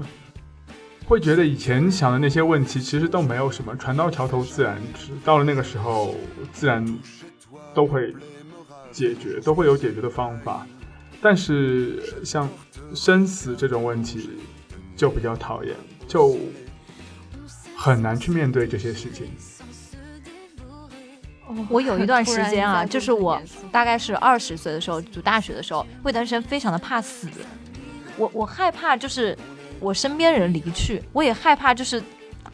[1.06, 6.14] 会觉得以前想的那些问题其实都没有什么，船到桥头自然直，到了那个时候
[6.52, 6.84] 自然
[7.74, 8.14] 都会
[8.92, 10.66] 解决，都会有解决的方法，
[11.22, 12.46] 但是像
[12.94, 14.28] 生死这种问题
[14.94, 15.74] 就比较讨厌，
[16.06, 16.36] 就。
[17.80, 19.30] 很难去面对这些事情。
[21.70, 27.28] 我有一段时间啊，就是我大概是二十岁的时候，读大学的时候，有一段时间非常的怕死。
[28.16, 29.38] 我我害怕就是
[29.78, 32.02] 我身边人离去，我也害怕就是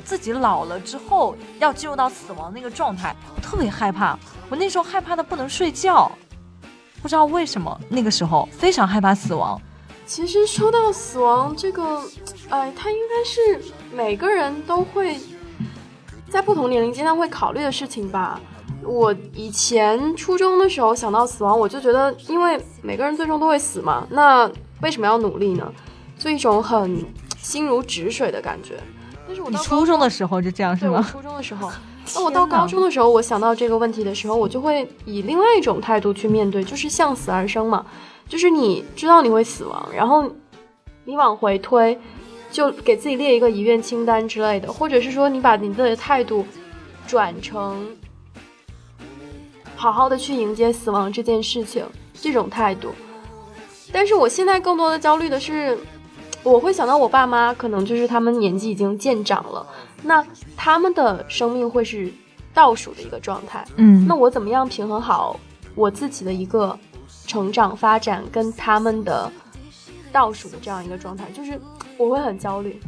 [0.04, 4.18] 自己老了之后要进入到死亡那个状态，我特别害怕。
[4.50, 6.12] 我那时候害怕的不能睡觉，
[7.00, 9.58] 不知道为什么那个时候非常害怕死亡。
[10.06, 12.02] 其实说到死亡这个，
[12.50, 15.16] 哎，它应该是每个人都会
[16.28, 18.40] 在不同年龄阶段会考虑的事情吧。
[18.82, 24.50] 我以前初中的时候想到死亡，我就觉得，因为每个人最终都会死嘛，那
[24.82, 25.72] 为什么要努力呢？
[26.18, 27.04] 就一种很
[27.38, 28.74] 心如止水的感觉。
[29.26, 31.00] 但是我到初中的时候就这样是吗？
[31.10, 31.70] 初中的时候，
[32.14, 37.86] 那我到高中的时候，我想到这个问题的时候，我就会以另外一种态度去面对，就是向死而生嘛。
[38.28, 40.30] 就是你知道你会死亡，然后
[41.04, 41.98] 你往回推，
[42.54, 46.46] 就给自己列一个遗愿清单之类的，或者是说你把你的态度
[47.04, 47.84] 转成
[49.74, 51.84] 好好的去迎接死亡这件事情
[52.14, 52.90] 这种态度。
[53.92, 55.76] 但是我现在更多的焦虑的是，
[56.44, 59.66] 我会想到我爸妈可能就是他们年纪已经渐长了，
[60.04, 60.24] 那
[60.56, 62.08] 他们的生命会是
[62.54, 63.66] 倒数的一个状态。
[63.78, 65.40] 嗯那我怎么样平衡好
[65.74, 66.78] 我自己的一个
[67.26, 69.30] 成长发展跟他们的
[70.14, 71.60] 倒数的这样一个状态，就是
[71.98, 72.80] 我会很焦虑。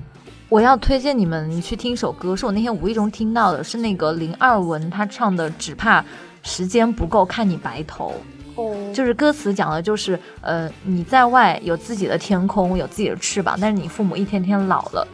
[0.49, 6.05] 我要推荐你们去听一首歌，是我那天无意中听到的，是那个林二文他唱的《只怕
[6.45, 8.15] 时间不够看你白头》。
[8.63, 15.07] 哦，就是歌词讲的就是，呃，你在外有自己的天空，有自己的翅膀，但是你父母一天天老了，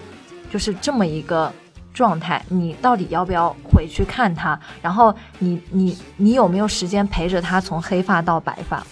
[0.51, 1.51] 就是这么一个
[1.95, 2.45] 状态。
[2.51, 4.61] 你到底要不要回去看他？
[4.83, 8.87] 然后你你你有没有时间陪着他从黑发到白发？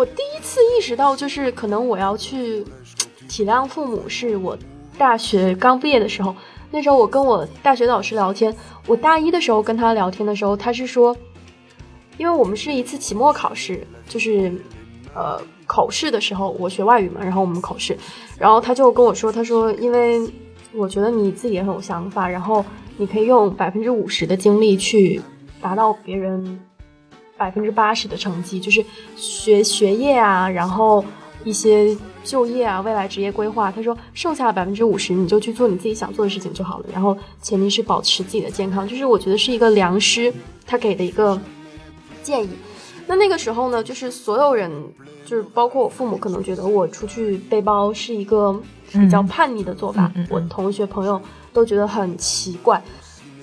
[0.00, 2.64] 我第一次意识到，就是可能我要去
[3.28, 4.56] 体谅父母，是我。
[4.96, 6.34] 大学刚毕业的时候，
[6.70, 8.54] 那时候我跟我大学导师聊天。
[8.86, 11.14] 我大一的时候跟他聊天的时候，他是说，
[12.16, 14.50] 因为我们是一次期末考试，就是
[15.14, 17.94] 呃口试的时候，我学外语嘛，然后我们口试，
[18.38, 20.18] 然后他就跟我说，他说，因为
[20.72, 22.64] 我觉得你自己也很有想法，然后
[22.96, 25.20] 你可以用百分之五十的精力去
[25.60, 26.58] 达到别人
[27.40, 28.84] 百分之八十的成绩，就是
[29.16, 31.02] 学学业啊，然后。
[31.42, 36.84] 一些就业啊，未来职业规划，他说剩下的百分之五十你就去做你自己想做的事情就好了。
[36.92, 40.30] 然后前提是保持自己的健康，就是我觉得是一个良师
[40.66, 41.40] 他给的一个
[42.22, 42.50] 建议。
[43.06, 44.70] 那那个时候呢，就是所有人，
[45.24, 48.54] 就是包括我父母，可能觉得我出去背包是一个
[48.92, 50.12] 比较叛逆的做法。
[50.28, 51.18] 我同学朋友
[51.54, 52.82] 都觉得很奇怪。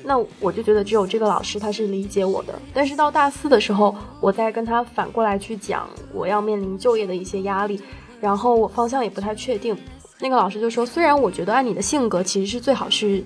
[0.07, 7.77] 那我就觉得只有这个老师他是理解我的，但是到大四的时候，我再跟他反过来去讲我要面临就业的一些压力，
[8.21, 9.77] 然后我方向也不太确定。
[10.21, 13.21] 那个老师就说，虽然我觉得按你的性格，其实是最好是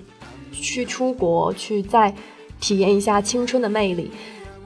[0.50, 2.12] 去出国，去再
[2.60, 4.10] 体验一下青春的魅力，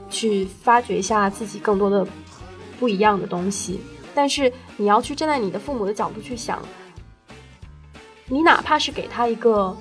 [0.08, 2.06] 去发掘一下自己更多的
[2.80, 3.78] 不一样的东西。
[4.14, 6.62] 但是你要去站在你的父母的角度去想，
[8.26, 9.76] 你哪怕是给他一个。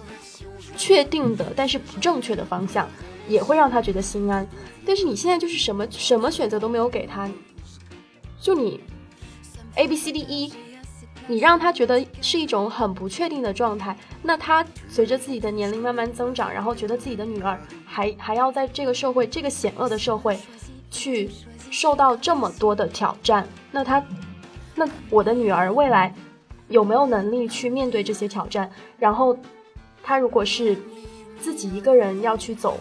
[0.78, 2.88] 确定的，但是不正确的方向，
[3.28, 4.48] 也会让他觉得心安。
[4.86, 7.30] 但是你现在就是什么什么选择都没有给他，
[8.40, 8.80] 就你
[9.76, 10.54] A B C D E，
[11.28, 13.98] 你让他觉得是一种很不确定的状态。
[14.22, 20.38] 那他随着自己的年龄慢慢增长，然后觉得自己的女儿还还要在这个社会这个险恶的社会
[20.92, 21.30] 去
[21.72, 24.04] 受到这么多的挑战，那他
[24.76, 26.14] 那我的女儿未来
[26.68, 28.70] 有没有能力去面对这些挑战？
[29.00, 29.38] 然后。
[30.08, 30.78] 他如果是
[31.42, 32.80] 自己一个人要去走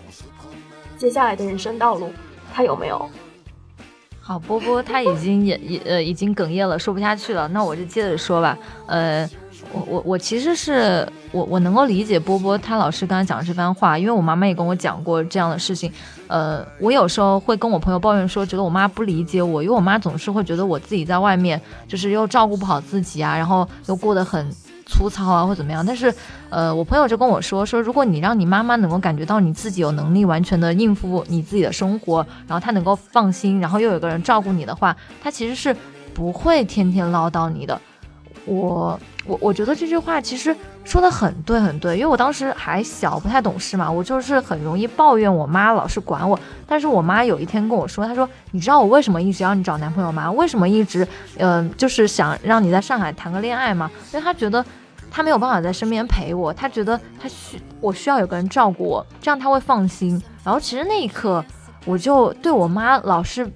[0.98, 2.12] 接下来的人生道路，
[2.52, 3.08] 他有没有？
[4.20, 7.48] 好，波波他已经也也呃已经哽咽了，说不下去了。
[7.48, 8.56] 那我就接着说吧。
[8.86, 9.28] 呃，
[9.72, 15.90] 我我我其实是我我能够理解波波他老师刚才讲的这番话，因为我妈妈也跟我讲过这样的事情。
[16.26, 24.46] 呃，我有时候会跟我朋友抱怨说，觉得我妈不理解我，因为我妈总是会觉得我自己在外面就是又照顾不好自己啊，然后又过得很。
[24.86, 25.84] 粗糙啊，或怎么样？
[25.84, 26.12] 但是，
[26.50, 35.74] 呃，我朋友就跟我说说，如果你让你妈妈能够感觉到你自己有能力完全的应付你自己的生活，然后她能够放心，然后又有个人照顾你的话，她其实是
[36.12, 37.80] 不会天天唠叨你的。
[38.44, 40.54] 我我我觉得这句话其实
[40.84, 46.38] 说的很对很对，因为我当时还小，不太懂事嘛，我就是很容易抱怨我妈老是管我。
[46.66, 50.30] 但是我妈有一天跟我说，她说：“你知道我为什么一直要你找男朋友吗？
[50.30, 51.06] 为什么一直，
[51.38, 53.90] 嗯，就是想让你在上海谈个恋爱吗？
[54.12, 54.64] 因为她觉得
[55.10, 60.22] 她没有办法在身边陪我，她觉得她需我需要有个人照顾我，这样她会放心。
[60.44, 61.44] 然后其实那一刻，
[61.86, 63.50] 我就对我妈老是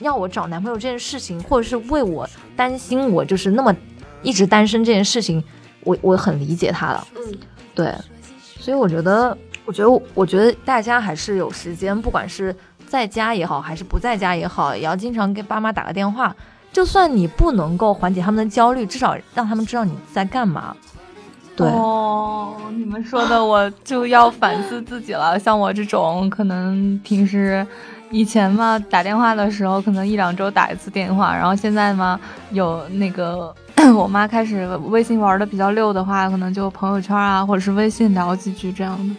[0.00, 3.74] 要我找男朋友这件事情，或者是为我担心我就是那么。
[4.24, 5.42] 一直单身这件事情，
[5.84, 7.06] 我我很理解他了。
[7.16, 7.34] 嗯，
[7.74, 7.94] 对，
[8.58, 12.54] 所以我觉得，我觉得，我觉得大家还是有时间，不管是
[12.86, 16.34] 在家也好，还是不在家也好，也要经常给爸妈打个电话。
[16.72, 20.74] 就算你不能够缓解他们的焦虑，至少让他们知道你在干嘛。
[21.54, 25.38] 对哦，你们说的我就要反思自己了。
[25.38, 27.66] 像我这种，可能平时
[28.10, 32.18] 以前嘛打电话的时候，可能一两周打一次电话，然后现在嘛
[32.52, 33.54] 有那个。
[33.96, 39.14] 我妈开始微信玩的比较溜的话，可能就朋友圈啊，或者是微信聊几句这样的。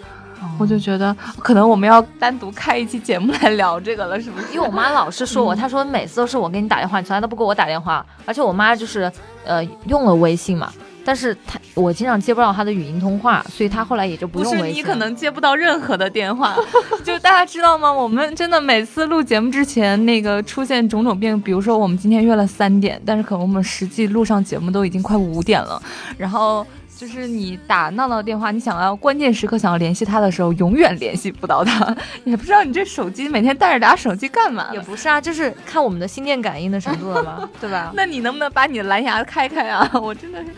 [0.60, 4.48] 我就觉得，可能我们要单独开一期节目来聊这个了，是不是？
[4.54, 8.06] 因为我妈老是说我，她说每次都是我给你打电话，你从来都不给我打电话。
[8.26, 9.12] 而且我妈就是
[9.46, 10.72] 呃用了微信嘛。
[11.06, 14.60] 但是他我经常接不到他的语音通话，所以他后来也就不用微信。
[14.60, 16.56] 不是你可能接不到任何的电话，
[17.04, 17.92] 就大家知道吗？
[17.92, 25.82] 我们真的每次录节目之前，那个出现种种病，比如说我们今天约了三点，但是可能我们实际录上节目都已经快五点了。
[26.18, 31.94] 然后就是你打闹闹电话，你想要关键时刻想要联系他的时候，永远联系不到他。
[32.24, 34.70] 也不知道你这手机每天带着俩手机干嘛？
[34.72, 37.92] 也不是啊，就是看我们的心电感应的程度了吧，对吧？
[37.98, 39.90] 那你能不能把你的蓝牙开开啊？
[40.02, 40.50] 我真的是。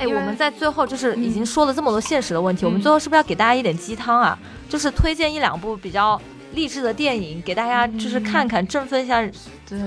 [0.00, 4.36] 哎，我们在最后就是已经说了这么多现实的问题，我们最后是不是要给大家一点鸡汤啊？
[4.66, 6.18] 就是推荐一两部比较
[6.54, 9.22] 励志的电影给大家，就是看看振奋一下，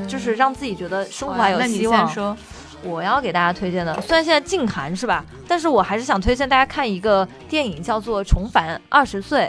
[0.07, 2.07] 就是让自己觉得生活还有希望。
[2.07, 2.37] 说，
[2.83, 9.41] 我要给大家推荐的，虽然现在禁韩是吧，但是我还是想推荐大家看一个电影，叫做《重返二十岁》。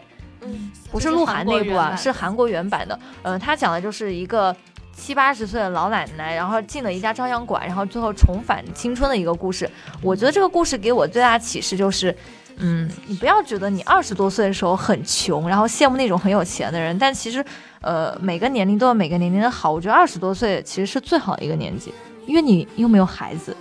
[0.47, 2.99] 嗯，不是鹿晗那部啊，是是韩国原版的。
[3.23, 4.55] 嗯，他讲的就是一个
[4.97, 9.69] 七八十岁的老奶奶，然后进了一家照相馆，然后最后重返青春的一个故事。
[10.01, 12.17] 我觉得这个故事给我最大启示就是，
[12.57, 17.45] 嗯，你不要觉得你二十多岁的时候很穷，然后羡慕那种很有钱的人，但其实，
[17.81, 19.71] 呃，每个年龄都有每个年龄的好。
[19.71, 21.93] 我觉得二十多岁其实是最好的一个年纪，
[22.27, 23.55] 因为你又没有孩子。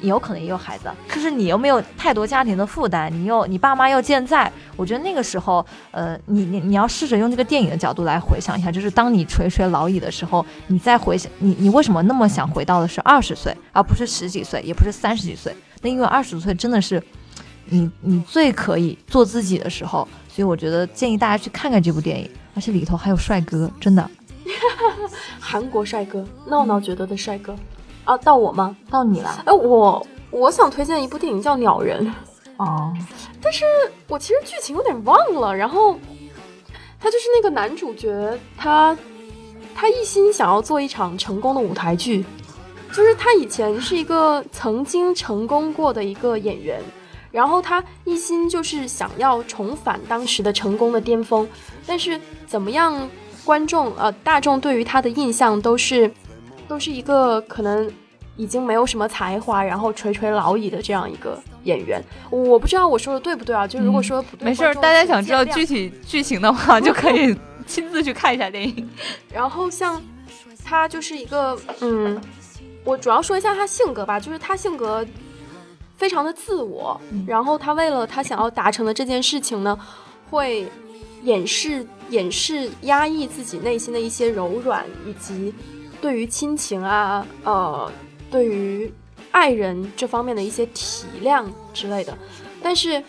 [0.00, 15.54] 有可能也有孩子，可是你又没有太多家庭的负担，你又你爸妈又健在，我觉得那个时候，呃，你你你要试着用这个电影的角度来回想一下，就是当你垂垂老矣的时候，你再回想你你为什么那么想回到的是二十岁，而不是十几岁，也不是三十几岁？
[15.82, 17.02] 那因为二十岁真的是
[17.66, 24.10] 你你最可以做自己的时候，所以我觉得建议大家去看看这部电影，而且里头还有帅哥，真的，
[25.40, 27.54] 韩国帅哥，闹闹觉得的帅哥。
[28.04, 28.76] 啊，到我吗？
[28.90, 29.42] 到你了。
[29.46, 32.06] 哎，我我想推荐一部电影叫《鸟人》。
[32.56, 32.92] 哦，
[33.42, 33.64] 但是
[34.08, 35.54] 我其实剧情有点忘了。
[35.56, 35.96] 然后，
[37.00, 38.96] 他就是那个男主角，他
[39.74, 42.24] 他一心想要做一场成功的舞台剧，
[42.92, 46.80] 就是他以前是一个曾经成功过的一个演员，
[47.32, 51.48] 然后他一心就是想要重返当时的成功的巅峰，
[51.86, 53.08] 但是怎么样，
[53.44, 56.12] 观众呃大众对于他的印象都是。
[56.68, 57.90] 都是一个可能
[58.36, 62.02] 已经没有什么才华，然后垂垂老矣的这样一个演员。
[62.30, 63.66] 我不知道我说的对不对啊？
[63.66, 67.36] 就如果说不对，没事儿，大家想知道具体剧情的话，就可以
[67.66, 68.88] 亲自去看一下电影。
[69.32, 70.02] 然后像
[70.64, 72.20] 他就是一个，嗯，
[72.82, 75.06] 我主要说一下他性格吧，就是他性格
[75.96, 79.78] 非常的自我，然后他为了他想要达成的这件事情呢，
[80.28, 80.66] 会
[81.22, 85.54] 掩饰、掩饰、压抑自己内心的一些柔软以及。
[86.04, 87.90] 对于亲情啊，呃，
[88.30, 88.92] 对于
[89.30, 92.14] 爱人这方面的一些体谅之类的，
[92.62, 93.02] 但是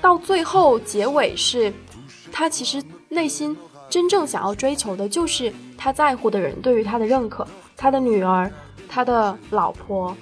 [0.00, 1.72] 到最后结尾是，
[2.32, 3.56] 他其实内心
[3.88, 8.50] 真正想要追求的就是他在乎的人对于他的认可，他的女儿，
[8.88, 10.16] 他的老婆，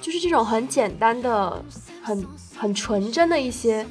[0.00, 1.62] 就是这种很简单的、
[2.02, 3.86] 很很纯真的一些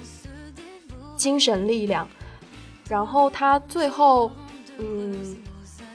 [1.16, 2.08] 精神力量。
[2.90, 4.32] 然后他最后，
[4.80, 5.38] 嗯。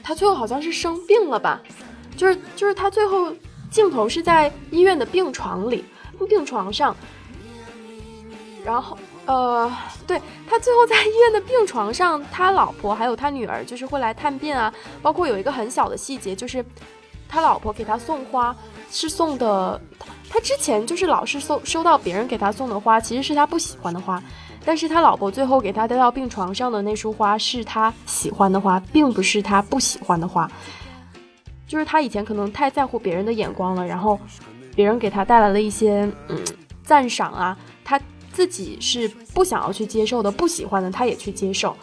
[0.07, 1.61] 他最后好像是生病了吧，
[2.15, 3.29] 就是就是他最后
[3.69, 5.83] 镜头是在医院的病床里，
[6.29, 6.95] 病床上，
[8.63, 9.69] 然后呃，
[10.07, 16.63] 对他最后在医院的病床上，他老婆还有他女儿就是会来探病啊，包括有一个很小的细节，就是
[17.27, 18.55] 他老婆给他送花
[18.89, 19.81] 是送的，
[20.29, 24.23] 他之前就是老是收收到别人给他送的花，其实是他不喜欢的花。
[24.67, 30.45] 但是他老婆最后给他带到病床上的那束花是他喜欢的花，并不是他不喜欢的花。
[31.65, 34.19] 就是他以前可能太在乎别人的眼光了，然后
[34.75, 36.37] 别人给他带来了一些嗯
[36.83, 37.97] 赞赏啊，他
[38.33, 41.73] 自己是不想要去接受的，不喜欢的他也去接受。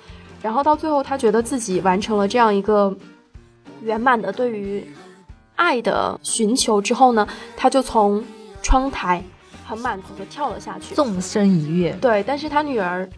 [0.43, 2.95] 然后到最后，他觉得自己完成了这样一个
[3.81, 4.87] 圆满的对于
[5.57, 7.27] 爱的寻求之后呢，
[7.57, 8.23] 他就从
[8.61, 9.25] 窗台。
[9.65, 11.93] 很满足的跳了下去，纵身一跃。
[12.01, 13.09] 对，但是他女儿，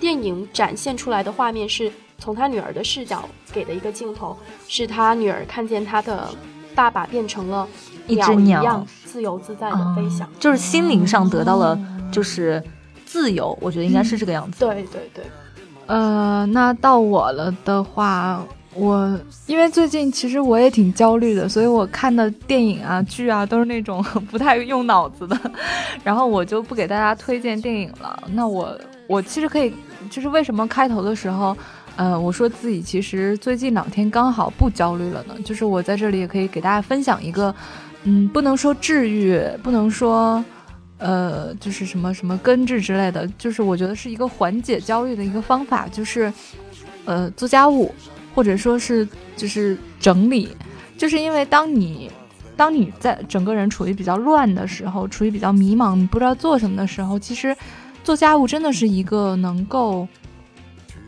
[0.00, 4.36] 电影展现出来的画面是从他女儿的视角给的一个镜头，
[4.68, 6.28] 是他女儿看见他的
[6.74, 7.66] 爸爸变成了
[8.06, 11.78] 一只鸟一样自由自在的飞翔，就是心灵上得到了
[12.10, 12.62] 就是
[13.04, 13.56] 自由。
[13.60, 14.58] 我觉得应该是这个样子。
[14.60, 15.24] 对对对，
[15.86, 18.44] 呃，那到我了的话。
[18.76, 25.38] 我因为最近其实我也挺焦虑的，所以我看的电影啊剧啊都是那种不太用脑子的，
[26.04, 28.22] 然后我就不给大家推荐电影了。
[28.32, 29.72] 那我我其实可以，
[30.10, 31.56] 就是为什么开头的时候，
[31.96, 35.34] 呃，我说自己其实最近两天刚好不焦虑了呢？
[35.42, 37.54] 就是我在这里也可以给大家分享一个，
[38.04, 40.44] 嗯，不能说治愈，不能说，
[40.98, 46.30] 呃，就是什么什么根治之类的，就是我觉得是一个缓解焦虑的一个方法，就是，
[47.06, 47.94] 呃，做家务。
[48.36, 50.54] 或者说是就是整理，
[50.98, 52.10] 就是因为当你
[52.54, 57.56] 当你在整个人处于比较乱的时候，处于比较迷茫，你不知道做什么的时候，其实
[58.04, 60.06] 做家务真的是一个能够。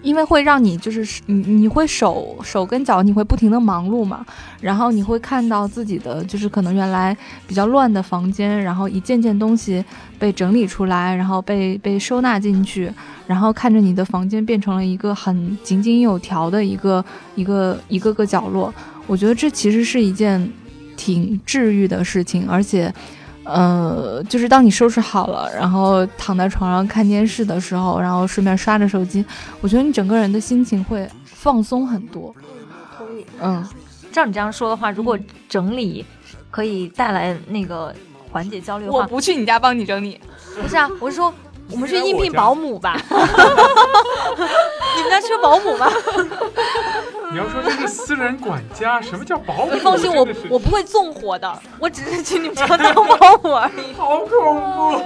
[0.01, 4.25] 因为会让你就是你你会手手跟脚你会不停的忙碌嘛，
[4.61, 9.85] 然后你会看到自己的就是可能原来比较乱的房间，然后一件件东西
[10.19, 12.91] 被整理出来，然后被被收纳进去，
[13.27, 18.73] 然后看着你的房间变成了一个很井井有条的一个一个一个个角落，
[19.07, 20.51] 我觉得这其实是一件
[20.97, 22.93] 挺治愈的事情，而且。
[23.49, 29.25] 呃，就是当你收拾好了，然后躺在床上看电视的时候，然后顺便刷着手机，
[29.61, 32.35] 我觉得你整个人的心情会放松很多。
[32.97, 33.25] 同意。
[33.41, 33.67] 嗯，
[34.13, 35.19] 照你这样说的话，如果
[35.49, 36.05] 整理
[36.51, 37.95] 可以带来那个
[38.31, 40.21] 缓解焦虑的话我话，不去你家帮你整理。
[40.61, 41.33] 不是啊，我是说
[41.71, 42.97] 我们去应聘保姆 吧。
[44.97, 45.91] 你们家缺保姆吗？
[47.31, 49.73] 你要说这是私人管家，什么叫保姆？
[49.75, 53.93] 你放心，我我不会纵火的，我只是去你们家当保姆而已。
[53.97, 55.03] 好恐怖。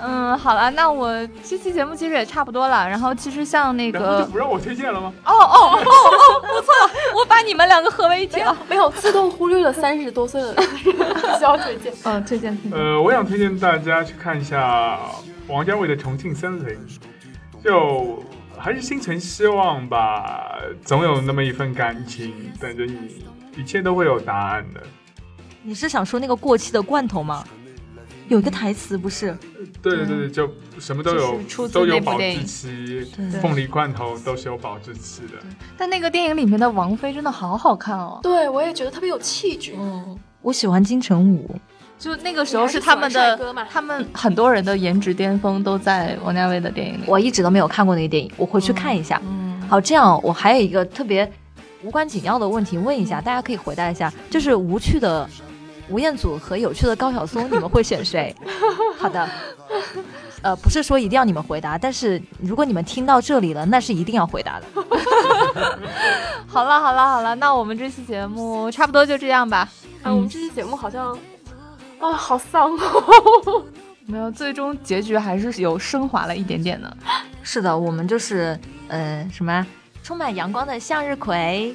[0.00, 1.10] 嗯，好了，那我
[1.44, 2.88] 这期节目其实也差不多了。
[2.88, 5.12] 然后其实像那然后就，不让我推荐了吗？
[5.24, 6.72] 哦哦哦哦，不错，
[7.16, 8.56] 我把你们两个合为一体了。
[8.68, 10.54] 没有自动忽略了三十多岁的
[11.38, 11.92] 需要推荐。
[12.04, 12.56] 嗯，推荐。
[12.70, 14.98] 呃，我想推荐大家去看一下
[15.48, 16.76] 王家卫的《重庆森林》，
[17.64, 18.22] 就
[18.56, 23.26] 还是心存希望吧，总有那么一份感情等着你，
[23.56, 24.80] 一切都会有答案的。
[25.62, 27.44] 你是想说那个过期的罐头吗？
[28.28, 29.36] 有一个台词不是？
[29.82, 31.40] 对对对对，就什么都有
[31.72, 33.06] 都有保质期，
[33.40, 35.34] 凤梨罐头都是有保质期的。
[35.76, 38.20] 但那个电影里面的王菲真的好好看哦。
[38.22, 39.74] 对，我也觉得特别有气质。
[39.78, 41.54] 嗯，我喜欢金城武，
[41.98, 43.38] 就那个时候是他们的，
[43.70, 47.04] 他们很多人的颜值巅峰都在王家卫的电影里。
[47.06, 49.20] 我一直都没有看过那个电影，我回去看一下。
[49.24, 51.30] 嗯，好，这样我还有一个特别
[51.82, 55.28] 无关紧要的问题问一下，大家可以回答一下，就是无趣的
[55.88, 58.34] 吴彦祖和有趣的高晓松， 你们会选谁？
[58.98, 59.28] 好的，
[60.42, 64.66] 呃，不是说一定要你们回答，但是如果你们听到这里了，那是一定要回答的。
[66.46, 69.68] 好了好了好了，那我们这期节目差不多就这样吧。
[70.02, 71.16] 啊，我们这期节目好像
[71.98, 73.64] 啊，好丧哦。
[74.06, 76.96] 没有，最终结局还是有升华了一点点的。
[77.42, 78.58] 是的，我们就是
[78.88, 79.66] 呃什么
[80.02, 81.74] 充满阳光的向日葵。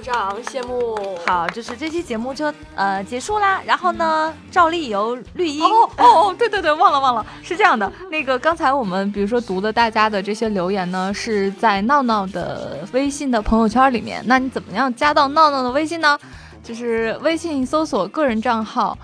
[0.00, 0.96] 非常羡慕。
[1.26, 3.60] 好，就是这期节目就呃结束啦。
[3.66, 14.22] 然后呢，照例由绿茵哦哦哦，对对对，忘了忘了，是这样的，那个刚才我们比如说读的大家的这些留言呢，是在闹闹的微信的朋友圈里面。
[14.24, 16.18] 那你怎么样加到闹闹的微信呢？
[16.62, 18.96] 就是微信搜索个人账号。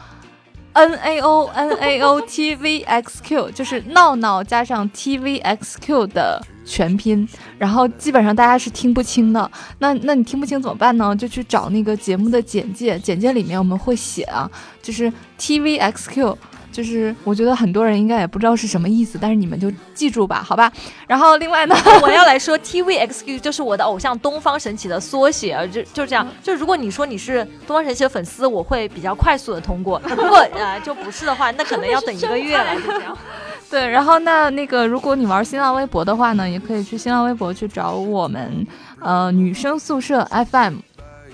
[0.77, 6.07] N A O N A O T V X Q 就是闹闹加上 T V X Q
[6.09, 9.51] 的全拼，然后基本上大家是听不清的。
[9.79, 11.17] 那那你听不清怎么办呢？
[11.17, 14.51] 就去找那个节目的简介，简介里面我们会写啊，
[14.83, 16.37] 就是 T V X Q。
[16.77, 20.71] 就是我觉得很多人应该也不知道是什么意思，但是你们就记住吧，好吧？
[21.07, 26.29] 然后另外呢， 我要来说 TVXQ 就是我的偶像东方神起的缩写，啊就就这样。
[26.43, 33.17] 就如果你说你是东方神起的粉丝，我会比较快速的通过； 如果呃就不是的话，那可能要等一个月了，就这样。
[33.71, 38.67] 对，然后那那个，如果你玩新浪微博的话呢，也可以去新浪微博去找我们，
[39.01, 40.23] 呃，女生宿舍
[40.53, 40.75] FM。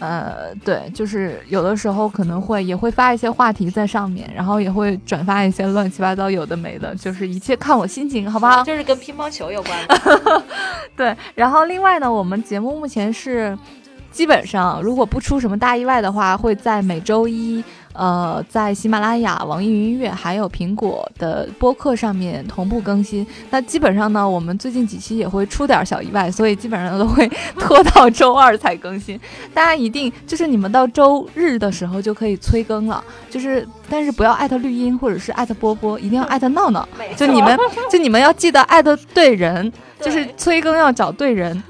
[0.02, 8.64] 呃，对，就是有的时候可能会也会发一些话题在上面，然后也会转发一些乱七八糟有的没的，就是一切看我心情，好不好？
[8.64, 10.42] 就是跟乒乓球有关的。
[10.96, 13.56] 对，然后另外呢，我们节目目前是
[14.10, 17.62] 基本上如果不出什么大意外的话，会在每周一。
[17.92, 23.26] 呃，在喜马拉雅、网易云音乐还有苹果的播客上面同步更新。
[23.50, 29.20] 那基本上呢，我们最近几期也会出点小意外，所以基本上都会拖到周二才更新。
[29.52, 36.88] 大家一定就是你们到周日的时候就可以催更了，就是但是不要艾特绿茵或者是艾特波波，一定要艾特闹闹。
[37.16, 37.58] 就你们
[37.90, 39.70] 就你们要记得艾特对人，
[40.00, 41.62] 就是催更要找对人。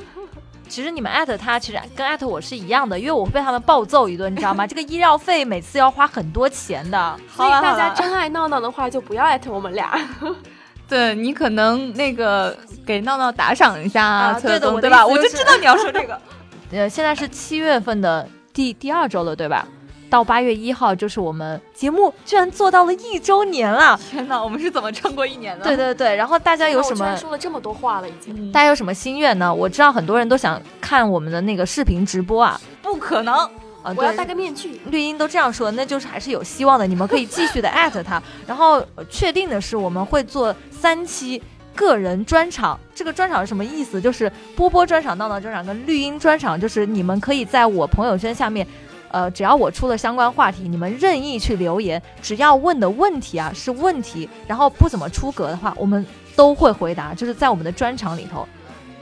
[0.73, 4.65] 其实你们艾特他，其实跟艾特我是一样的，因为我会被他们暴揍一顿，你知道吗？
[4.67, 7.15] 这个医药费每次要花很多钱的。
[7.37, 10.01] 所以大家真爱闹闹的话，就不要艾特我们俩。
[10.89, 12.57] 对你可能那个
[12.87, 15.07] 给闹闹打赏一下啊，对的，对吧？
[15.07, 16.19] 我就知道你要说这个。
[16.73, 19.69] 呃，现在是七月份的第第二周了，对吧？
[20.13, 23.99] 到八月一号就是我们节目居然做到了一周年了！
[24.11, 25.65] 天哪，我们是怎么撑过一年的？
[25.65, 27.17] 对对对，然后大家有什么？
[27.17, 28.53] 说了这么多话了，已经。
[28.53, 29.53] 大家有什么心愿呢？
[29.53, 33.95] 我知道很多人都想看我们的那个视频直播啊，不可能啊！
[33.97, 34.79] 我要戴个面具。
[34.91, 36.87] 绿茵都这样说，那就是还是有希望的。
[36.87, 38.23] 你们可以继续的艾特他。
[38.47, 41.43] 然后确定的是，我们会做三期
[41.75, 42.79] 个人专场。
[42.95, 43.99] 这个专场是什么意思？
[43.99, 48.67] 就是波波专场、闹闹专场跟绿茵专场，就是你们可以在我朋友圈下面。
[49.13, 58.49] 呃，只要我出了相关话题，你们任意去留言，只要问的问题啊是问题，然后不怎么出格的话，我们都会回答，就是在我们的专场里头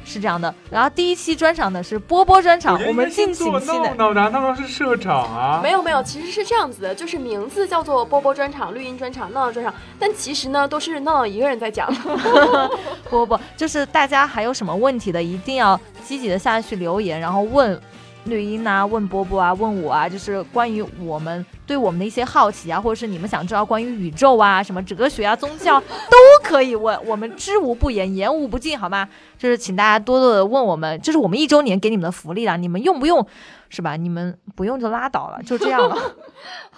[0.04, 0.52] 是这样的。
[0.68, 3.94] 然后第一期专场呢是波波专场，我们敬请期待。
[3.94, 5.60] 闹闹闹闹是社长啊？
[5.62, 11.88] 没有没有，其实是这样子的，就是名字叫做波波专场、绿茵专场、闹闹专场，但其实呢都是闹闹一个人在讲。
[13.08, 17.80] 不不不，就是大家还有什么问题的，一定要积极的下去留言，然后问。
[18.24, 25.80] 绿茵啊，问波波啊，问我啊，就是关于我们对我们的一些好奇啊，或者是你们想知道关于宇宙啊、什么哲学啊、宗教
[26.10, 29.08] 都可以，问我们知无不言，言无不尽，好吗？
[29.38, 33.26] 就是请大家多多的问我们，这是我们一周年给你们的福利了，你们用不用？
[33.72, 33.94] 是吧？
[33.94, 35.96] 你们不用就拉倒了，就这样了。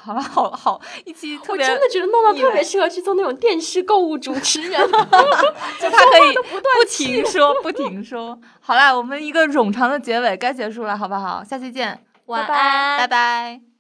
[0.03, 8.39] 好了，好好一期特别，我真的觉得诺诺特别适合去做那种电视购物主持人， 就他可以不停说，不停说。
[8.61, 11.43] 好啦，我们一个冗长的结尾该结束了，好不好？
[11.45, 13.72] 下期见，晚安，拜拜。